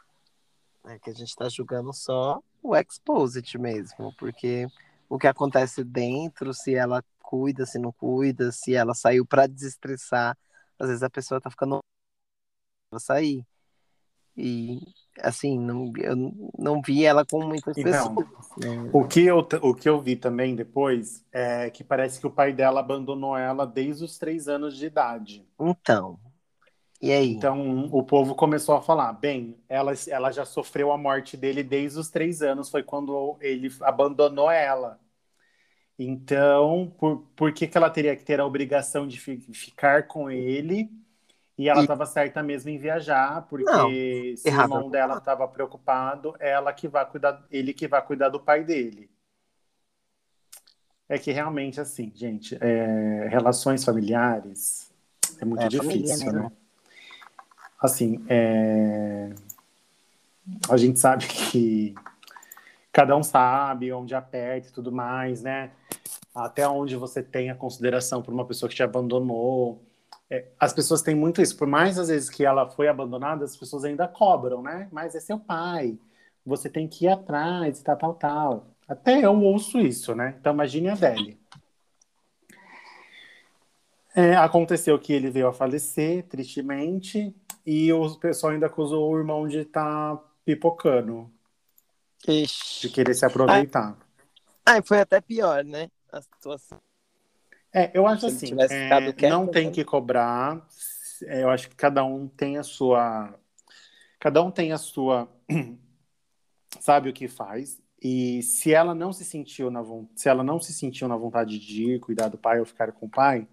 [0.84, 4.66] É que a gente tá julgando só o exposit mesmo, porque
[5.08, 10.36] o que acontece dentro, se ela cuida, se não cuida, se ela saiu pra desestressar,
[10.78, 11.78] às vezes a pessoa tá ficando
[12.90, 13.42] pra sair.
[14.36, 14.78] E
[15.18, 16.14] assim, não, eu
[16.58, 18.28] não vi ela com muitas Então, pessoas.
[18.58, 18.90] né?
[18.92, 22.52] O que, eu, o que eu vi também depois é que parece que o pai
[22.52, 25.46] dela abandonou ela desde os três anos de idade.
[25.58, 26.18] Então,
[27.00, 27.32] e aí?
[27.32, 31.98] Então o povo começou a falar: bem, ela, ela já sofreu a morte dele desde
[31.98, 35.00] os três anos, foi quando ele abandonou ela.
[36.05, 40.30] Então, por, por que, que ela teria que ter a obrigação de fi- ficar com
[40.30, 40.90] ele?
[41.59, 44.00] E ela E- estava certa mesmo em viajar, porque Não,
[44.38, 48.03] se o errado irmão não dela estava preocupado, ela que vai cuidar, ele que vai
[48.05, 49.11] cuidar do pai dele.
[51.09, 54.90] É que realmente, assim, gente, é, relações familiares
[55.40, 56.32] é muito É, família, difícil, né?
[56.32, 56.50] né?
[57.80, 59.30] Assim, é,
[60.68, 61.94] a gente sabe que
[62.92, 65.70] cada um sabe onde aperta e tudo mais, né?
[66.34, 69.82] Até onde você tem a consideração por uma pessoa que te abandonou.
[70.30, 71.56] É, as pessoas têm muito isso.
[71.56, 74.88] Por mais às vezes que ela foi abandonada, as pessoas ainda cobram, né?
[74.90, 75.98] Mas é seu pai.
[76.44, 78.66] Você tem que ir atrás e tal, tal, tal.
[78.88, 80.34] Até eu ouço isso, né?
[80.40, 81.38] Então imagine a Adele.
[84.14, 87.34] É, aconteceu que ele veio a falecer, tristemente,
[87.64, 91.30] e o pessoal ainda acusou o irmão de estar pipocando,
[92.22, 92.90] de Ixi.
[92.90, 93.96] querer se aproveitar.
[94.66, 95.88] Ah, foi até pior, né?
[96.12, 96.78] A situação.
[97.72, 99.72] É, eu acho Se assim, é, quieto, não tem né?
[99.72, 100.68] que cobrar.
[101.24, 103.34] É, eu acho que cada um tem a sua,
[104.20, 105.28] cada um tem a sua,
[106.80, 107.80] sabe o que faz.
[108.00, 109.82] E se ela não se sentiu na
[110.16, 113.06] se ela não se sentiu na vontade de ir cuidar do pai ou ficar com
[113.06, 113.46] o pai,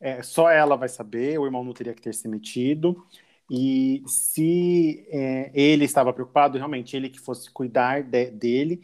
[0.00, 1.38] é, só ela vai saber.
[1.38, 3.06] O irmão não teria que ter se metido.
[3.50, 8.82] E se é, ele estava preocupado, realmente ele que fosse cuidar de- dele.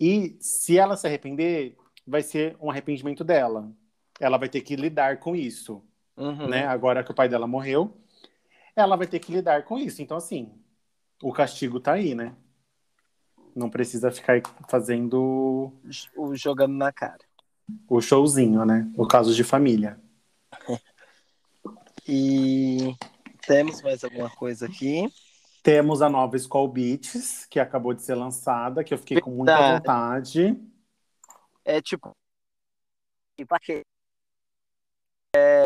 [0.00, 1.76] E se ela se arrepender,
[2.06, 3.70] vai ser um arrependimento dela.
[4.20, 5.82] Ela vai ter que lidar com isso,
[6.16, 6.48] Uhum.
[6.48, 6.66] né?
[6.66, 7.96] Agora que o pai dela morreu,
[8.76, 10.02] ela vai ter que lidar com isso.
[10.02, 10.52] Então, assim,
[11.22, 12.34] o castigo tá aí, né?
[13.54, 15.72] Não precisa ficar fazendo
[16.16, 17.20] O jogando na cara.
[17.88, 18.90] o showzinho, né?
[18.96, 20.00] O caso de família.
[22.08, 22.94] E
[23.46, 25.08] temos mais alguma coisa aqui?
[25.62, 29.52] Temos a nova Skull Beats, que acabou de ser lançada, que eu fiquei com muita
[29.54, 29.76] Verdade.
[29.76, 30.71] vontade.
[31.64, 32.16] É tipo.
[33.36, 33.84] Tipo aquele.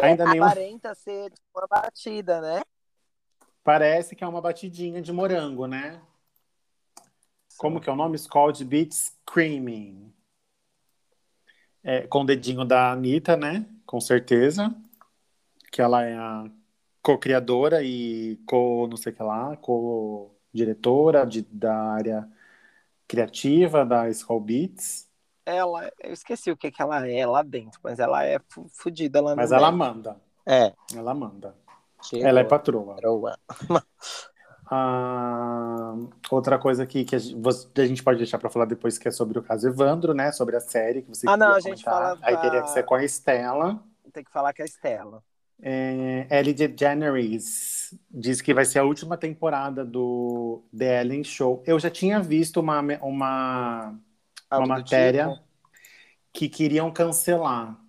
[0.02, 2.62] Ainda nem Aparenta ser tipo, uma batida, né?
[3.64, 6.00] parece que é uma batidinha de morango, né?
[7.56, 8.16] Como que é o nome?
[8.18, 10.12] Scald Beats Screaming.
[11.82, 13.66] É, com o dedinho da Anitta, né?
[13.84, 14.74] Com certeza.
[15.72, 16.50] Que ela é a
[17.02, 22.28] co-criadora e co não sei o que lá, co-diretora de- da área
[23.08, 25.05] criativa da Skull Beats.
[25.46, 28.40] Ela, eu esqueci o que, que ela é lá dentro, mas ela é
[28.72, 29.78] fudida lá Mas ela meio.
[29.78, 30.16] manda.
[30.44, 30.72] É.
[30.94, 31.54] Ela manda.
[32.02, 32.26] chegou.
[32.26, 32.94] Ela é patroa.
[32.96, 33.38] Patroa.
[34.68, 35.94] Ah,
[36.28, 39.42] outra coisa aqui que a gente, pode deixar para falar depois, que é sobre o
[39.42, 40.32] caso Evandro, né?
[40.32, 42.16] Sobre a série que você Ah, não, a gente comentar.
[42.16, 43.80] fala Aí teria que ser com a Estela.
[44.12, 45.22] Tem que falar que é a Estela.
[45.62, 51.62] É, Ellie DeGeneres diz que vai ser a última temporada do The Ellen Show.
[51.64, 53.94] Eu já tinha visto uma, uma,
[54.50, 55.44] uma matéria tipo?
[56.32, 57.80] que queriam cancelar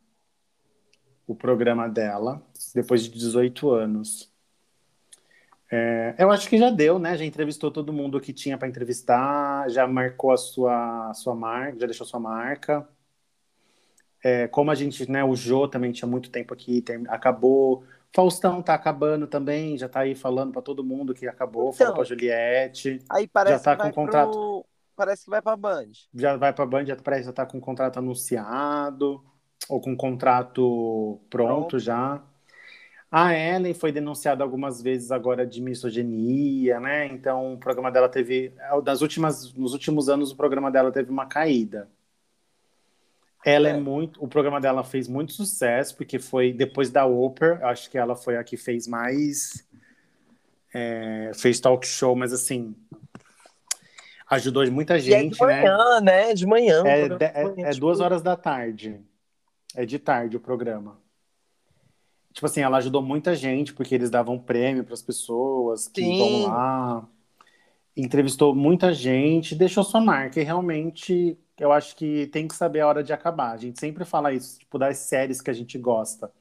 [1.25, 2.41] o programa dela
[2.73, 4.31] depois de 18 anos.
[5.69, 7.17] É, eu acho que já deu, né?
[7.17, 11.85] Já entrevistou todo mundo que tinha para entrevistar, já marcou a sua, sua marca, já
[11.85, 12.87] deixou sua marca.
[14.23, 15.23] É, como a gente, né?
[15.23, 17.83] O Jô também tinha muito tempo aqui, tem- acabou.
[18.15, 21.95] Faustão tá acabando também, já tá aí falando para todo mundo que acabou, falou Então.
[21.95, 24.31] pra Juliette, Aí parece Já tá que com contrato.
[24.31, 24.65] pro...
[24.97, 25.91] Parece que vai pra Band.
[26.13, 29.23] já vai pra Band, já parece que já tá com o contrato anunciado,
[29.69, 31.79] ou com o contrato pronto Pronto.
[31.79, 32.21] já.
[33.11, 37.05] A Ellen foi denunciada algumas vezes agora de misoginia, né?
[37.05, 41.27] Então o programa dela teve, das últimas, nos últimos anos o programa dela teve uma
[41.27, 41.87] caída.
[43.45, 43.71] Ela é.
[43.73, 43.77] É.
[43.79, 48.15] muito, o programa dela fez muito sucesso porque foi depois da Oprah, acho que ela
[48.15, 49.65] foi a que fez mais,
[50.73, 52.75] é, fez talk show, mas assim
[54.29, 55.61] ajudou muita E é gente, de né?
[55.61, 56.33] manhã, né?
[56.33, 56.83] De manhã.
[56.85, 59.01] É, de- é- manhã, é tipo, duas horas da tarde.
[59.75, 60.99] É de tarde o programa.
[62.33, 66.17] Tipo assim, ela ajudou muita gente, porque eles davam prêmio para as pessoas que Sim.
[66.17, 67.07] vão lá.
[67.95, 70.39] Entrevistou muita gente, deixou sua marca.
[70.39, 73.53] E realmente, eu acho que tem que saber a hora de acabar.
[73.53, 76.31] A gente sempre fala isso, tipo, das séries que a gente gosta.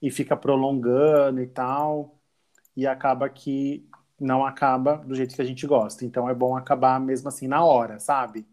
[0.00, 2.14] E fica prolongando e tal.
[2.76, 3.84] E acaba que
[4.20, 6.04] não acaba do jeito que a gente gosta.
[6.04, 8.46] Então é bom acabar mesmo assim na hora, sabe?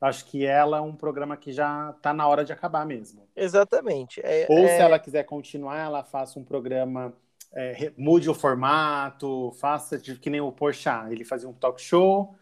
[0.00, 3.26] Eu acho que ela é um programa que já tá na hora de acabar mesmo.
[3.34, 4.20] Exatamente.
[4.22, 7.14] É, Ou é- se ela quiser continuar, ela faça um programa,
[7.54, 11.10] é, mude o formato, faça tipo, que nem o Porchat.
[11.10, 12.34] Ele fazia um talk show,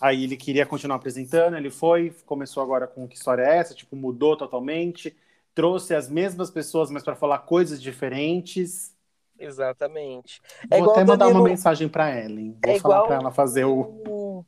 [0.00, 3.74] aí ele queria continuar apresentando, ele foi, começou agora com Que História é Essa?
[3.74, 5.14] Tipo, mudou totalmente,
[5.54, 8.93] trouxe as mesmas pessoas, mas para falar coisas diferentes.
[9.38, 10.40] Exatamente.
[10.70, 12.52] É Vou até mandar uma Danilo- mensagem para Ellen.
[12.62, 14.44] Vou É falar igual para ela fazer o...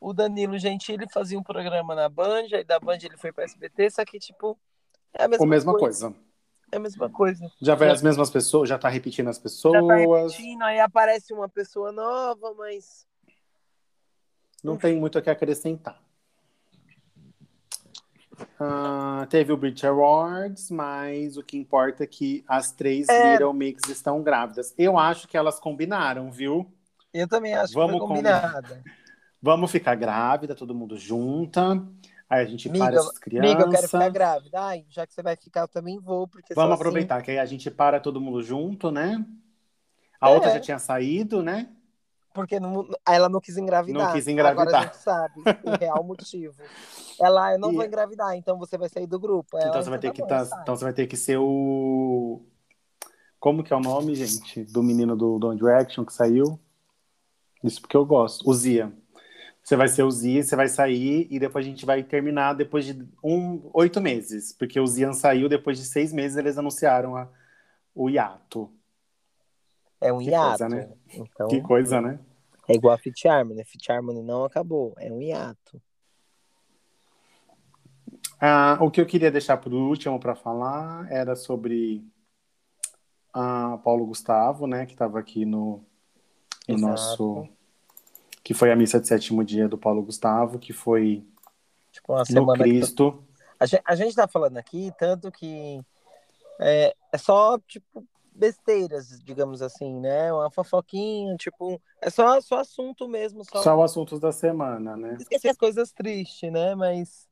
[0.00, 3.90] o, Danilo Gentili fazia um programa na Band, aí da Band ele foi pra SBT,
[3.90, 4.58] só que, tipo,
[5.14, 6.10] é a mesma, a mesma coisa.
[6.10, 6.22] coisa.
[6.72, 7.52] É a mesma coisa.
[7.60, 10.32] Já vai as mesmas pessoas, já tá repetindo as Já tá pessoas.
[10.32, 13.06] repetindo, aí aparece uma pessoa nova, mas.
[14.64, 16.00] Não tem muito o que acrescentar.
[18.58, 23.32] Ah, teve o Brit Awards, mas o que importa é que as três É.
[23.32, 24.74] Little Mix estão grávidas.
[24.78, 26.72] Eu acho que elas combinaram, viu?
[27.12, 28.82] Eu também acho Vamos que foi combinada.
[29.40, 31.82] Vamos ficar grávida, todo mundo junta.
[32.30, 33.50] Aí a gente Amiga, para essas crianças.
[33.50, 34.60] Amiga, eu quero ficar grávida.
[34.60, 37.38] Ai, já que você vai ficar, eu também vou, porque Vamos assim- aproveitar que aí
[37.38, 39.22] a gente para todo mundo junto, né?
[40.20, 40.34] A É.
[40.34, 41.68] outra já tinha saído, né?
[42.34, 44.06] Porque não- ela não quis engravidar.
[44.06, 44.66] Não quis engravidar.
[44.68, 46.54] Agora a gente sabe o real motivo.
[47.20, 49.56] Ela, eu não E- vou engravidar, então você vai sair do grupo.
[49.58, 51.36] Ela, Então você vai ter tá que bom, tá- então você vai ter que ser
[51.38, 52.40] o
[53.38, 56.58] como que é o nome, gente, do menino do, do One Direction que saiu?
[57.62, 58.48] Isso porque eu gosto.
[58.48, 58.92] O Zia.
[59.64, 62.84] Você vai ser o Zia, você vai sair e depois a gente vai terminar depois
[62.84, 67.28] de um oito meses, porque o Zian saiu depois de seis meses eles anunciaram a-
[67.94, 68.68] o hiato.
[70.02, 70.48] É um Que hiato.
[70.58, 70.92] coisa, né?
[71.14, 72.18] Então, Que coisa, né?
[72.68, 73.64] é igual a Fit Harmony.
[73.64, 74.94] Fit Harmony não acabou.
[74.98, 75.80] É um hiato.
[78.40, 82.04] Ah, o que eu queria deixar por último para falar era sobre
[83.32, 85.84] a Paulo Gustavo, né, que estava aqui no,
[86.68, 87.48] no nosso
[88.42, 91.24] que foi a missa de sétimo dia do Paulo Gustavo, que foi
[91.92, 93.24] Tipo, uma no semana que Cristo.
[93.60, 95.80] A gente, a gente tá falando aqui, tanto que
[96.60, 98.04] é, é só, tipo,
[98.34, 100.32] besteiras, digamos assim, né?
[100.32, 105.16] Uma fofoquinha, tipo, é só, só assunto mesmo, só, Só os assuntos da semana, né?
[105.20, 106.74] esquecer as coisas tristes, né?
[106.74, 107.28] Mas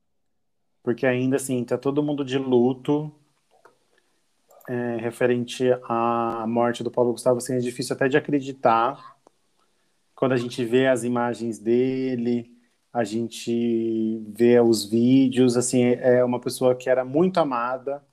[0.82, 3.12] Porque ainda assim, tá todo mundo de luto
[4.68, 9.18] é, referente à morte do Paulo Gustavo, assim, é difícil até de acreditar
[10.14, 12.55] quando a gente vê as imagens dele,
[12.92, 18.05] a gente vê os vídeos, assim, é uma pessoa que era muito amada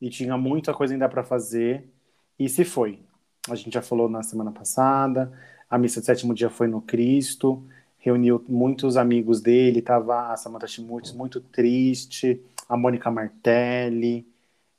[0.00, 1.93] e tinha muita coisa ainda para fazer
[2.38, 3.00] e se foi.
[3.48, 5.32] A gente já falou na semana passada,
[5.68, 7.62] a missa de sétimo dia foi no Cristo,
[7.98, 14.26] reuniu muitos amigos dele, tava a Samantha Schmutz muito triste, a Mônica Martelli,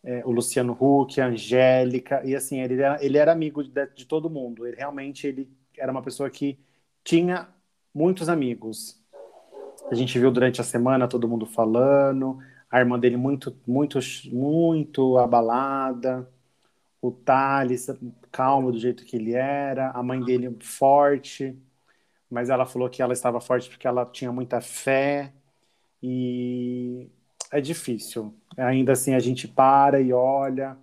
[0.03, 4.05] é, o Luciano Huck, a Angélica, e assim, ele era, ele era amigo de, de
[4.05, 6.59] todo mundo, ele realmente ele era uma pessoa que
[7.03, 7.47] tinha
[7.93, 8.99] muitos amigos.
[9.89, 12.39] A gente viu durante a semana todo mundo falando,
[12.69, 13.99] a irmã dele muito, muito,
[14.31, 16.27] muito abalada,
[17.07, 17.87] o Thales
[18.31, 21.57] calmo do jeito que ele era, a mãe dele forte,
[22.29, 25.33] mas ela falou que ela estava forte porque ela tinha muita fé
[26.03, 27.09] e
[27.51, 28.35] é difícil.
[28.57, 30.77] Ainda assim a gente para e olha.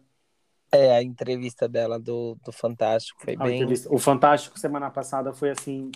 [0.70, 3.54] é, a entrevista dela do, do Fantástico foi A bem.
[3.54, 5.90] entrevista- O Fantástico semana passada foi assim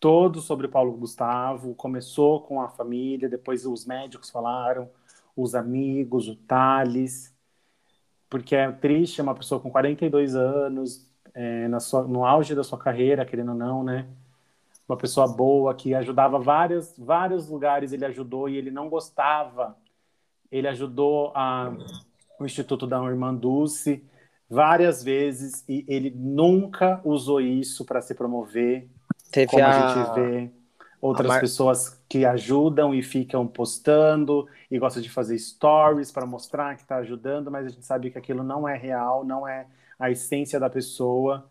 [0.00, 1.74] todo sobre Paulo Gustavo.
[1.74, 4.90] Começou com a família, depois os médicos falaram,
[5.36, 7.31] os amigos, o Thales,
[8.32, 12.78] porque é triste, uma pessoa com 42 anos, é, na sua, no auge da sua
[12.78, 14.06] carreira, querendo ou não, né?
[14.88, 19.76] Uma pessoa boa que ajudava vários, vários lugares, ele ajudou e ele não gostava.
[20.50, 21.74] Ele ajudou a,
[22.40, 24.02] o Instituto da Irmã Dulce
[24.48, 28.88] várias vezes e ele nunca usou isso para se promover,
[29.30, 29.68] Teve como a...
[29.68, 30.50] a, gente vê
[31.02, 36.76] outras Mar- pessoas que ajudam e ficam postando e gostam de fazer stories para mostrar
[36.76, 39.66] que está ajudando, mas a gente sabe que aquilo não é real, não é
[39.98, 41.48] a essência da pessoa.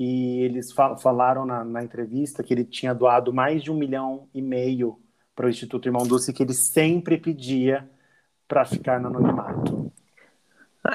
[0.00, 4.28] E eles fa- falaram na, na entrevista que ele tinha doado mais de um milhão
[4.34, 4.98] e meio
[5.34, 7.88] para o Instituto Irmão Dulce, que ele sempre pedia
[8.48, 9.92] para ficar no anonimato.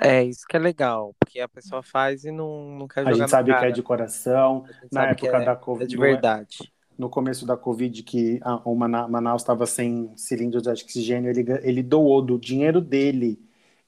[0.01, 3.13] É, isso que é legal, porque a pessoa faz e não, não quer A jogar
[3.13, 3.69] gente na sabe que cara.
[3.69, 4.65] é de coração.
[4.67, 6.72] A gente Na sabe que época é, da é Covid, de não é- verdade.
[6.97, 11.45] No começo da Covid, que a, o Mana- Manaus estava sem cilindros de oxigênio, ele,
[11.63, 13.39] ele doou do dinheiro dele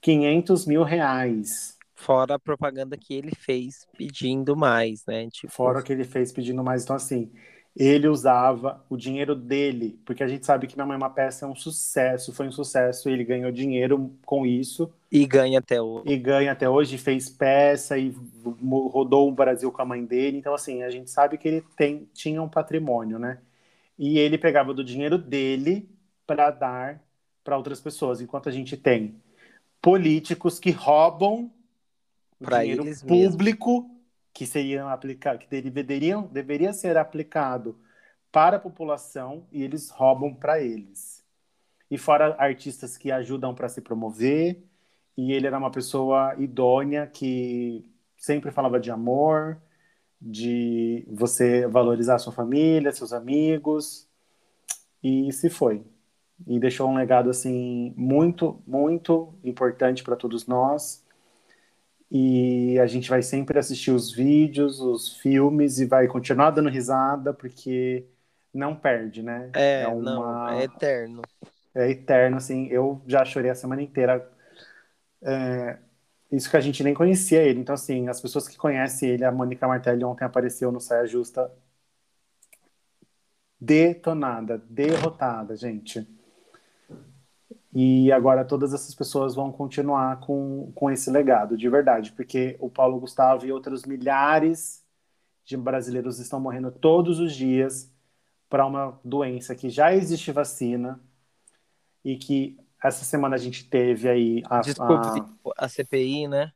[0.01, 5.27] 500 mil reais Fora a propaganda que ele fez pedindo mais, né?
[5.29, 5.53] Tipo...
[5.53, 6.83] Fora o que ele fez pedindo mais.
[6.83, 7.31] Então, assim,
[7.75, 11.45] ele usava o dinheiro dele, porque a gente sabe que Minha Mãe é uma peça
[11.45, 14.89] é um sucesso, foi um sucesso, ele ganhou dinheiro com isso.
[15.11, 16.03] E ganha até hoje.
[16.05, 18.15] E ganha até hoje, fez peça e
[18.63, 20.37] rodou o Brasil com a mãe dele.
[20.37, 23.39] Então, assim, a gente sabe que ele tem, tinha um patrimônio, né?
[23.99, 25.89] E ele pegava do dinheiro dele
[26.25, 27.03] para dar
[27.43, 29.15] para outras pessoas, enquanto a gente tem
[29.81, 31.51] políticos que roubam
[32.43, 33.94] Pra dinheiro público
[34.35, 37.79] que seriam aplicar, que deveriam, deveria ser aplicado
[38.33, 41.23] para a população e eles roubam para eles.
[41.89, 44.61] E fora artistas que ajudam para se promover,
[45.15, 49.57] e ele era uma pessoa idônea que sempre falava de amor,
[50.19, 54.05] de você valorizar sua família, seus amigos,
[55.01, 55.81] e se foi.
[56.45, 61.04] E deixou um legado assim muito, muito importante para todos nós
[62.11, 67.33] e a gente vai sempre assistir os vídeos, os filmes e vai continuar dando risada
[67.33, 68.05] porque
[68.53, 69.51] não perde, né?
[69.55, 70.01] É, é uma...
[70.01, 71.21] não, é eterno.
[71.73, 72.67] É eterno, assim.
[72.67, 74.29] Eu já chorei a semana inteira.
[75.21, 75.77] É...
[76.31, 77.59] Isso que a gente nem conhecia ele.
[77.59, 81.51] Então, assim, as pessoas que conhecem ele, a Mônica Martelli ontem apareceu no Saia Justa
[83.59, 86.07] detonada, derrotada, gente.
[87.77, 92.69] E agora todas essas pessoas vão continuar com, com esse legado, de verdade, porque o
[92.69, 94.81] Paulo Gustavo e outros milhares
[95.43, 97.91] de brasileiros estão morrendo todos os dias
[98.49, 101.01] para uma doença que já existe vacina
[102.01, 106.53] e que essa semana a gente teve aí a, Desculpa, a, a CPI, né?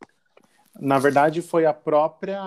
[0.79, 2.39] Na verdade, foi a própria.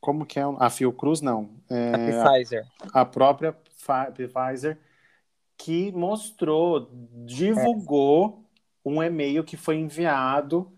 [0.00, 0.44] Como que é?
[0.58, 1.50] A Fiocruz, não.
[1.68, 2.66] É, a Pfizer.
[2.94, 4.78] A, a própria Pfizer
[5.58, 6.88] que mostrou,
[7.26, 8.44] divulgou
[8.86, 8.88] é.
[8.88, 10.72] um e-mail que foi enviado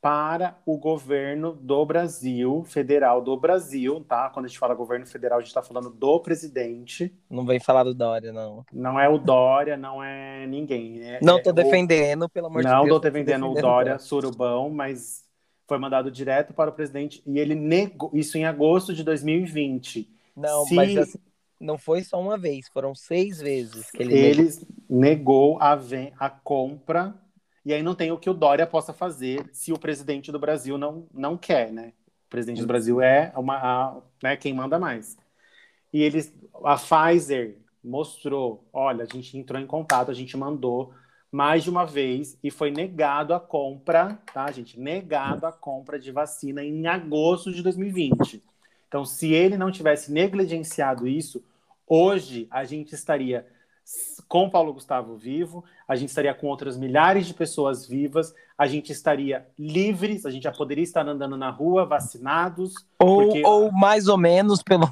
[0.00, 4.28] para o governo do Brasil, federal do Brasil, tá?
[4.30, 7.14] Quando a gente fala governo federal, a gente está falando do presidente.
[7.30, 8.66] Não vem falar do Dória, não.
[8.72, 11.00] Não é o Dória, não é ninguém.
[11.04, 12.28] É, não estou é defendendo, o...
[12.28, 12.78] pelo amor não de Deus.
[12.78, 15.24] Não estou defendendo, defendendo o Dória, surubão, mas
[15.68, 20.10] foi mandado direto para o presidente e ele negou isso em agosto de 2020.
[20.36, 20.74] Não, Se...
[20.74, 21.18] mas assim,
[21.62, 24.44] não foi só uma vez, foram seis vezes que ele Ele
[24.88, 25.78] negou, negou a,
[26.18, 27.14] a compra,
[27.64, 30.76] e aí não tem o que o Dória possa fazer se o presidente do Brasil
[30.76, 31.92] não, não quer, né?
[32.26, 35.16] O presidente do Brasil é uma, a, né, quem manda mais.
[35.92, 36.34] E eles,
[36.64, 40.92] a Pfizer mostrou, olha, a gente entrou em contato, a gente mandou
[41.30, 44.78] mais de uma vez e foi negado a compra, tá, gente?
[44.78, 48.42] Negado a compra de vacina em agosto de 2020.
[48.88, 51.42] Então, se ele não tivesse negligenciado isso,
[51.94, 53.44] Hoje a gente estaria
[54.26, 58.90] com Paulo Gustavo vivo, a gente estaria com outras milhares de pessoas vivas, a gente
[58.90, 62.72] estaria livres, a gente já poderia estar andando na rua, vacinados.
[62.98, 63.42] Ou, porque...
[63.44, 64.86] ou mais ou menos pelo.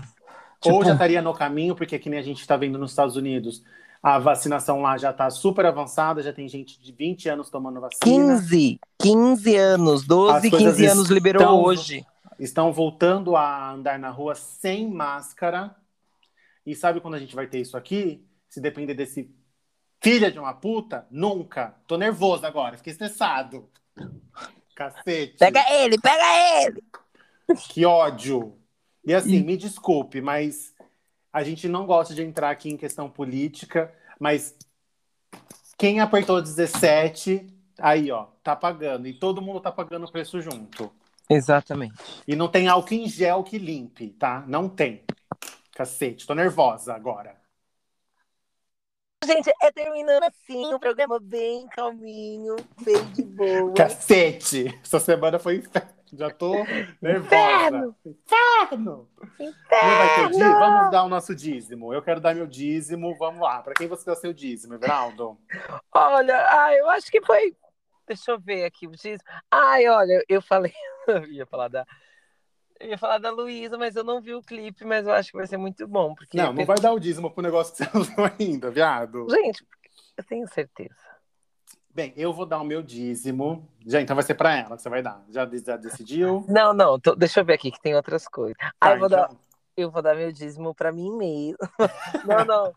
[0.60, 0.76] Tipo...
[0.76, 3.64] Ou já estaria no caminho, porque que nem a gente está vendo nos Estados Unidos,
[4.02, 8.04] a vacinação lá já está super avançada, já tem gente de 20 anos tomando vacina.
[8.04, 12.04] 15, 15 anos, 12, 15 anos liberou hoje.
[12.38, 15.74] Estão voltando a andar na rua sem máscara
[16.64, 18.24] e sabe quando a gente vai ter isso aqui?
[18.48, 19.34] Se depender desse
[20.02, 21.74] filha de uma puta, nunca.
[21.86, 23.68] Tô nervoso agora, fiquei estressado.
[24.74, 25.36] Cacete.
[25.38, 26.82] Pega ele, pega ele!
[27.68, 28.56] Que ódio.
[29.04, 30.74] E assim, me desculpe, mas
[31.32, 34.56] a gente não gosta de entrar aqui em questão política, mas
[35.78, 37.46] quem apertou 17,
[37.78, 39.06] aí ó, tá pagando.
[39.06, 40.92] E todo mundo tá pagando o preço junto.
[41.28, 41.94] Exatamente.
[42.26, 44.44] E não tem álcool em gel que limpe, tá?
[44.46, 45.02] Não tem.
[45.80, 47.34] Cacete, tô nervosa agora.
[49.24, 53.72] Gente, é terminando assim, um programa bem calminho, bem de boa.
[53.72, 54.78] Cacete!
[54.84, 55.88] Essa semana foi inferno.
[56.12, 56.52] Já tô
[57.00, 57.34] nervosa.
[57.34, 57.96] Inferno!
[58.04, 59.08] Inferno!
[59.40, 60.58] Inferno!
[60.58, 61.94] Vamos dar o nosso dízimo.
[61.94, 63.16] Eu quero dar meu dízimo.
[63.16, 63.62] Vamos lá.
[63.62, 65.40] Para quem você deu seu dízimo, Everaldo?
[65.94, 67.56] Olha, ah, eu acho que foi.
[68.06, 69.24] Deixa eu ver aqui o dízimo.
[69.50, 70.74] Ai, olha, eu falei.
[71.08, 71.86] Eu ia falar da
[72.80, 75.36] eu ia falar da Luísa, mas eu não vi o clipe, mas eu acho que
[75.36, 76.14] vai ser muito bom.
[76.14, 79.26] Porque não, não vai dar o dízimo pro negócio que você viu ainda, viado.
[79.30, 79.64] Gente,
[80.16, 81.10] eu tenho certeza.
[81.92, 83.68] Bem, eu vou dar o meu dízimo.
[83.84, 85.22] Já, então vai ser para ela que você vai dar.
[85.28, 86.44] Já, já decidiu?
[86.48, 88.56] Não, não, tô, deixa eu ver aqui que tem outras coisas.
[88.56, 89.20] Tá, ah, eu, vou então...
[89.20, 89.30] dar,
[89.76, 91.58] eu vou dar meu dízimo para mim mesmo.
[92.24, 92.74] não, não.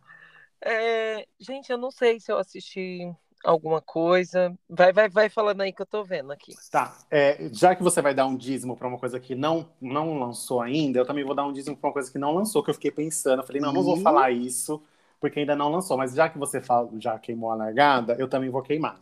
[0.62, 3.10] É, gente, eu não sei se eu assisti
[3.44, 4.58] alguma coisa.
[4.70, 6.54] Vai, vai, vai falando aí que eu tô vendo aqui.
[6.72, 6.98] Tá.
[7.12, 10.62] É, já que você vai dar um dízimo para uma coisa que não, não lançou
[10.62, 12.74] ainda, eu também vou dar um dízimo para uma coisa que não lançou, que eu
[12.74, 13.42] fiquei pensando.
[13.42, 14.82] Eu falei, não, não vou falar isso,
[15.20, 15.98] porque ainda não lançou.
[15.98, 19.02] Mas já que você fala, já queimou a largada, eu também vou queimar.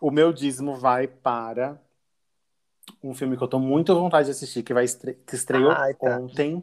[0.00, 1.80] O meu dízimo vai para
[3.02, 5.14] um filme que eu tô muito à vontade de assistir, que, vai estre...
[5.26, 6.18] que estreou Ai, tá.
[6.18, 6.62] ontem.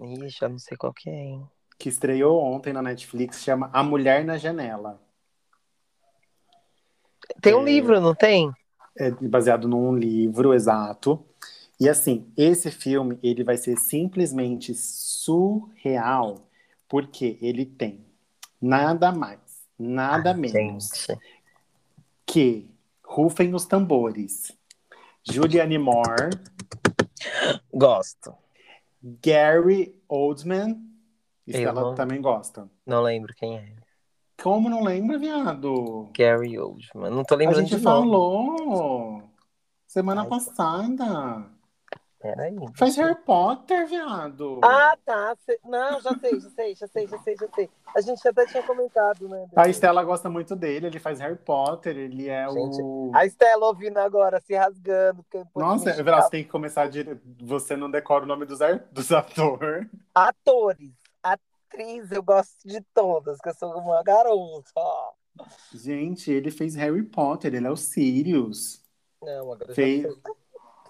[0.00, 1.46] Ixi, eu não sei qual que é, hein?
[1.78, 5.00] Que estreou ontem na Netflix, chama A Mulher na Janela.
[7.40, 7.64] Tem um É.
[7.64, 8.50] livro, não tem?
[8.98, 11.24] É baseado num livro exato.
[11.80, 16.46] E assim, esse filme ele vai ser simplesmente surreal,
[16.88, 18.04] porque ele tem
[18.60, 19.40] nada mais,
[19.78, 21.18] nada menos Gente.
[22.26, 22.70] que
[23.04, 24.52] rufem os tambores.
[25.24, 26.30] Julianne Moore,
[27.72, 28.34] Gosto.
[29.24, 30.80] Gary Oldman,
[31.46, 32.68] Eu Estela não- também gosta.
[32.86, 33.72] Não lembro quem é.
[34.40, 36.10] Como não lembra, viado?
[36.16, 37.10] Gary Oldman.
[37.10, 38.08] Não tô A lembrando gente de nome.
[38.08, 39.22] falou
[39.86, 41.50] semana Ai, passada.
[42.20, 42.54] Peraí.
[42.76, 44.60] Faz Harry Potter, viado.
[44.62, 45.36] Ah, tá.
[45.64, 47.70] Não, já sei, já sei, já sei, já sei, já sei.
[47.96, 49.44] A gente até tinha comentado, né?
[49.56, 53.10] A Estela gosta muito dele, ele faz Harry Potter, ele é Gente, o.
[53.12, 55.24] A Estela ouvindo agora, se rasgando.
[55.24, 57.04] porque eu Nossa, você tem que começar de.
[57.42, 59.88] Você não decora o nome dos, ar- dos atores.
[60.14, 60.90] Atores,
[61.72, 64.72] atriz, eu gosto de todas, que eu sou uma garota.
[65.72, 68.84] Gente, ele fez Harry Potter, ele é o Sirius.
[69.22, 70.02] Não, agora Fez.
[70.02, 70.22] sei.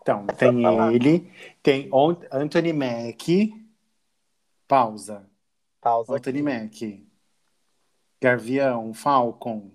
[0.01, 0.65] Então, tem
[0.95, 3.53] ele, tem On- Anthony Mack.
[4.67, 5.31] Pausa.
[5.81, 6.97] Pausa Anthony aqui.
[6.97, 7.09] Mack.
[8.21, 9.71] Gavião, Falcon.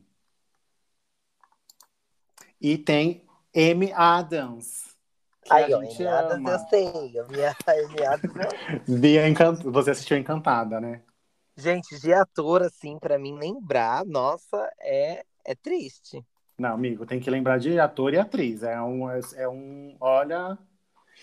[2.60, 4.97] E tem Amy Adams.
[5.50, 6.52] Aí, a ó, ama.
[6.54, 7.18] eu sei.
[7.18, 8.24] Emiadas
[8.88, 8.96] eu...
[9.00, 11.02] Via Encan- Você assistiu Encantada, né?
[11.56, 16.24] Gente, de ator, assim, pra mim lembrar, nossa, é, é triste.
[16.58, 18.64] Não, amigo, tem que lembrar de ator e atriz.
[18.64, 20.58] É um, é um, olha.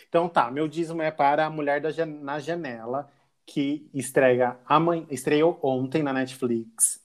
[0.08, 3.10] Então tá, meu dízimo é para a Mulher da na Janela,
[3.46, 7.00] que estreia amanhã, estreou ontem na Netflix.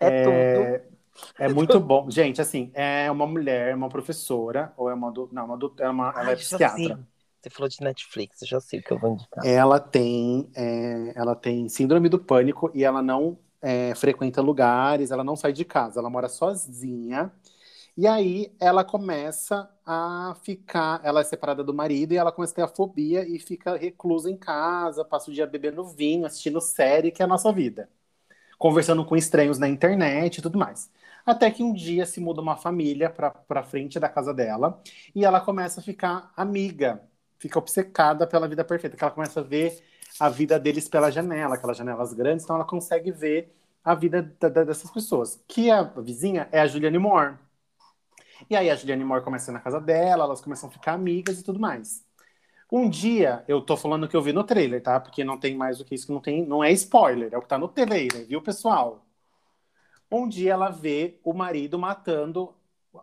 [0.00, 0.95] É, tudo.
[1.38, 2.10] É, é muito bom.
[2.10, 5.88] Gente, assim, é uma mulher, uma professora, ou é uma, adu- não, uma, adu- é
[5.88, 6.94] uma ela Ai, é já sei.
[6.94, 7.00] psiquiatra.
[7.40, 9.48] Você falou de Netflix, eu já sei o que eu vou indicar.
[9.48, 15.22] Ela tem, é, ela tem síndrome do pânico e ela não é, frequenta lugares, ela
[15.22, 17.30] não sai de casa, ela mora sozinha.
[17.96, 22.56] E aí ela começa a ficar, ela é separada do marido e ela começa a
[22.56, 27.10] ter a fobia e fica reclusa em casa, passa o dia bebendo vinho, assistindo série,
[27.12, 27.88] que é a nossa vida.
[28.58, 30.90] Conversando com estranhos na internet e tudo mais.
[31.26, 34.80] Até que um dia se muda uma família pra frente da casa dela
[35.14, 37.02] e ela começa a ficar amiga,
[37.38, 39.82] fica obcecada pela vida perfeita, que ela começa a ver
[40.20, 43.52] a vida deles pela janela, aquelas janelas grandes, então ela consegue ver
[43.84, 45.42] a vida da- da- dessas pessoas.
[45.48, 47.36] Que a vizinha é a Juliane Moore.
[48.50, 51.44] E aí a Juliane Moore começa na casa dela, elas começam a ficar amigas e
[51.44, 52.04] tudo mais.
[52.72, 55.00] Um dia, eu tô falando que eu vi no trailer, tá?
[55.00, 57.42] Porque não tem mais do que isso, que não tem, não é spoiler, é o
[57.42, 59.05] que tá no trailer, viu, pessoal?
[60.16, 62.54] Um dia ela vê o marido matando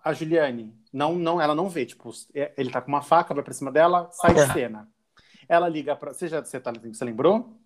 [0.03, 0.74] a Juliane.
[0.91, 3.72] Não, não, ela não vê, tipo, é- ele tá com uma faca, vai pra cima
[3.72, 4.88] dela, sai de cena.
[5.47, 6.14] Ela liga pra.
[6.14, 7.57] Você já você, tá, você lembrou?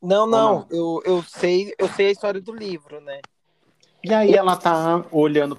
[0.00, 0.66] Não, não, não?
[0.70, 3.20] eu, eu sei, eu sei a história do livro, né?
[4.02, 5.58] E aí ela tá olhando,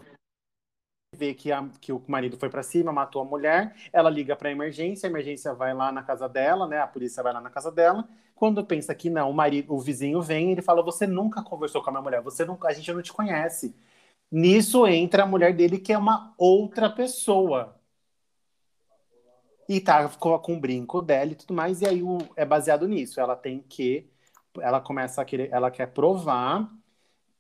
[1.19, 3.75] vê que, a- que o marido foi pra cima, matou a mulher.
[3.93, 6.79] Ela liga pra emergência, a emergência vai lá na casa dela, né?
[6.79, 8.07] A polícia vai lá na casa dela.
[8.35, 11.89] Quando pensa que não, o marido, o vizinho vem, ele fala: "Você nunca conversou com
[11.89, 13.75] a minha mulher, você nunca, a gente não te conhece".
[14.31, 17.75] Nisso entra a mulher dele, que é uma outra pessoa.
[19.67, 22.87] E tá com, com o brinco dela e tudo mais, e aí o- é baseado
[22.87, 23.19] nisso.
[23.19, 24.09] Ela tem que.
[24.59, 25.49] Ela começa a querer.
[25.51, 26.67] Ela quer provar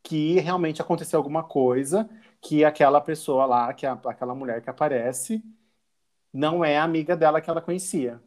[0.03, 2.09] que realmente aconteceu alguma coisa,
[2.41, 5.43] que aquela pessoa lá, que a- aquela mulher que aparece,
[6.33, 8.19] não é a amiga dela que ela conhecia.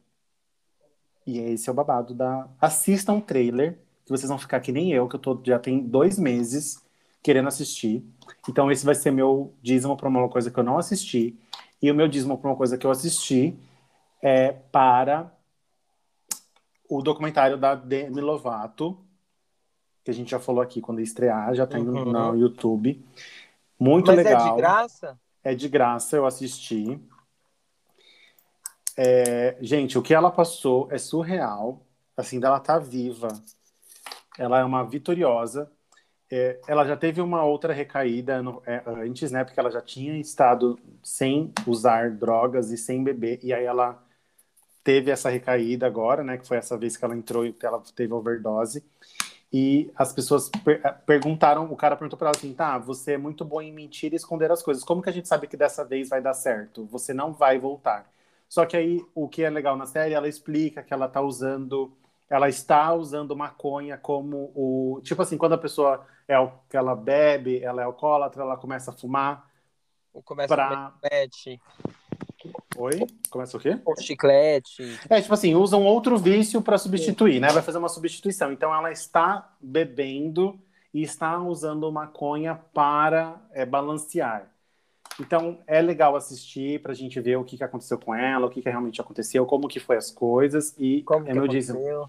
[1.27, 2.49] E esse é o babado da.
[2.61, 5.81] Assistam o trailer, que vocês vão ficar que nem eu, que eu tô, já tem
[5.81, 6.83] dois meses
[7.23, 8.05] querendo assistir.
[8.49, 11.39] Então, esse vai ser meu dízimo para uma coisa que eu não assisti.
[11.81, 13.57] E o meu dízimo para uma coisa que eu assisti
[14.21, 15.33] é para
[16.89, 18.99] o documentário da Demi Lovato,
[20.05, 22.13] que a gente já falou aqui quando estrear, já tem Uhum.
[22.13, 23.05] no YouTube.
[23.83, 24.47] Muito Mas legal.
[24.47, 25.21] é de graça?
[25.43, 27.01] É de graça, eu assisti.
[28.97, 31.85] É, gente, o que ela passou é surreal.
[32.17, 33.27] Assim, dela tá viva.
[34.39, 35.69] Ela é uma vitoriosa.
[36.31, 39.43] É, ela já teve uma outra recaída no- é, antes, né?
[39.45, 43.41] Porque ela já tinha estado sem usar drogas e sem beber.
[43.43, 44.01] E aí ela
[44.85, 46.39] teve essa recaída agora, né?
[46.39, 48.85] Que foi essa vez que ela entrou e ela teve overdose.
[49.53, 53.19] E as pessoas per- eh, perguntaram, o cara perguntou pra ela assim, tá, você é
[53.19, 54.83] muito bom em mentir e esconder as coisas.
[54.85, 56.87] Como que a gente sabe que dessa vez vai dar certo?
[56.87, 58.11] Você não vai voltar.
[58.49, 61.93] Só que aí, o que é legal na série, ela explica que ela tá usando,
[62.29, 66.95] ela está usando maconha como o, tipo assim, quando a pessoa é o que ela
[66.95, 69.51] bebe, ela é alcoólatra, ela começa a fumar
[70.13, 71.61] Ou começa pra com mete?
[72.77, 73.07] Oi?
[73.31, 73.79] Começa o quê?
[73.85, 74.83] O chiclete.
[75.09, 77.49] É, tipo assim, usam outro vício para substituir, né?
[77.53, 78.53] Vai fazer uma substituição.
[78.53, 80.59] Então ela está bebendo
[80.93, 84.51] e está usando maconha para é, balancear.
[85.21, 88.51] Então é legal assistir para a gente ver o que, que aconteceu com ela, o
[88.51, 92.07] que, que realmente aconteceu, como que foi as coisas e Como é que aconteceu?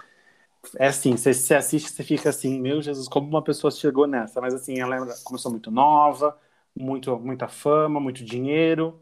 [0.77, 4.39] É assim, você, você assiste, você fica assim, meu Jesus, como uma pessoa chegou nessa?
[4.39, 6.37] Mas assim, ela era- começou muito nova,
[6.75, 8.99] muito, muita fama, muito dinheiro.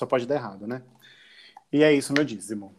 [0.00, 0.80] Só pode dar errado, né?
[1.70, 2.74] E é isso, meu dízimo.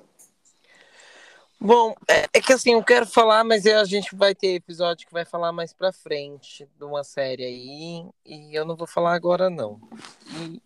[1.60, 5.14] Bom, é, é que assim, eu quero falar, mas a gente vai ter episódio que
[5.14, 9.52] vai falar mais pra frente de uma série aí, e eu não vou falar agora,
[9.52, 9.80] não.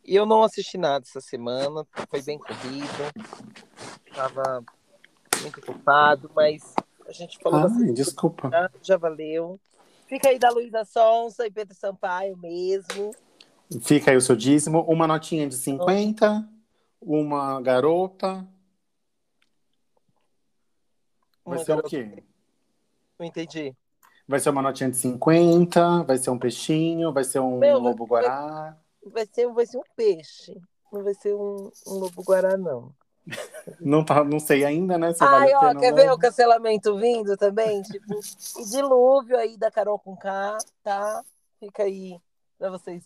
[0.01, 3.11] E eu não assisti nada essa semana, foi bem corrido,
[4.15, 4.63] tava
[5.41, 6.73] muito ocupado, mas
[7.05, 8.49] a gente falou bastante Ai, desculpa.
[8.49, 9.59] já, já valeu.
[10.07, 13.13] Fica aí da Luísa Sonsa e Pedro Sampaio mesmo.
[13.81, 14.81] Fica aí o seu dízimo.
[14.83, 16.47] Uma notinha de 50,
[17.01, 18.47] uma garota.
[21.43, 22.23] Vai Uma ser o garota- quê?
[23.19, 23.73] Não entendi.
[24.27, 28.05] Vai ser uma notinha de 50, vai ser um peixinho, vai ser um Meu, lobo
[28.05, 28.75] guará.
[29.05, 30.59] Vai ser, vai ser um peixe.
[30.91, 32.91] Não vai ser um, um lobo guará, não.
[33.81, 35.11] Não, tá, não sei ainda, né?
[35.11, 36.13] Se Ai, vale ó, pena quer ou ver não.
[36.13, 37.81] o cancelamento vindo também?
[37.81, 41.23] Tipo, o dilúvio aí da Carol com K, tá?
[41.59, 42.19] Fica aí
[42.59, 43.03] pra vocês.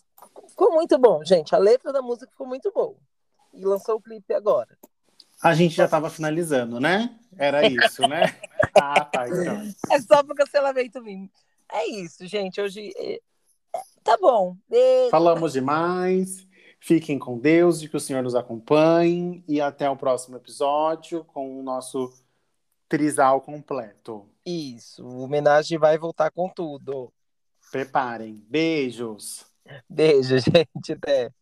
[0.48, 1.54] Ficou muito bom, gente.
[1.54, 2.96] A letra da música ficou muito boa.
[3.52, 4.76] E lançou o clipe agora.
[5.42, 7.18] A gente já estava finalizando, né?
[7.36, 8.22] Era isso, né?
[8.72, 9.68] Ah, tá, então.
[9.90, 11.28] É só pro cancelamento vir.
[11.72, 12.60] É isso, gente.
[12.60, 12.92] Hoje.
[12.96, 13.20] é,
[14.02, 14.56] Tá bom.
[14.68, 15.10] Beijo.
[15.10, 16.46] Falamos demais.
[16.78, 19.44] Fiquem com Deus e que o Senhor nos acompanhe.
[19.46, 22.12] E até o próximo episódio com o nosso
[22.88, 24.26] trisal completo.
[24.44, 25.04] Isso.
[25.04, 27.12] O homenagem vai voltar com tudo.
[27.70, 28.44] Preparem.
[28.48, 29.49] Beijos.
[29.88, 30.92] Beijo, gente.
[30.92, 31.32] Até.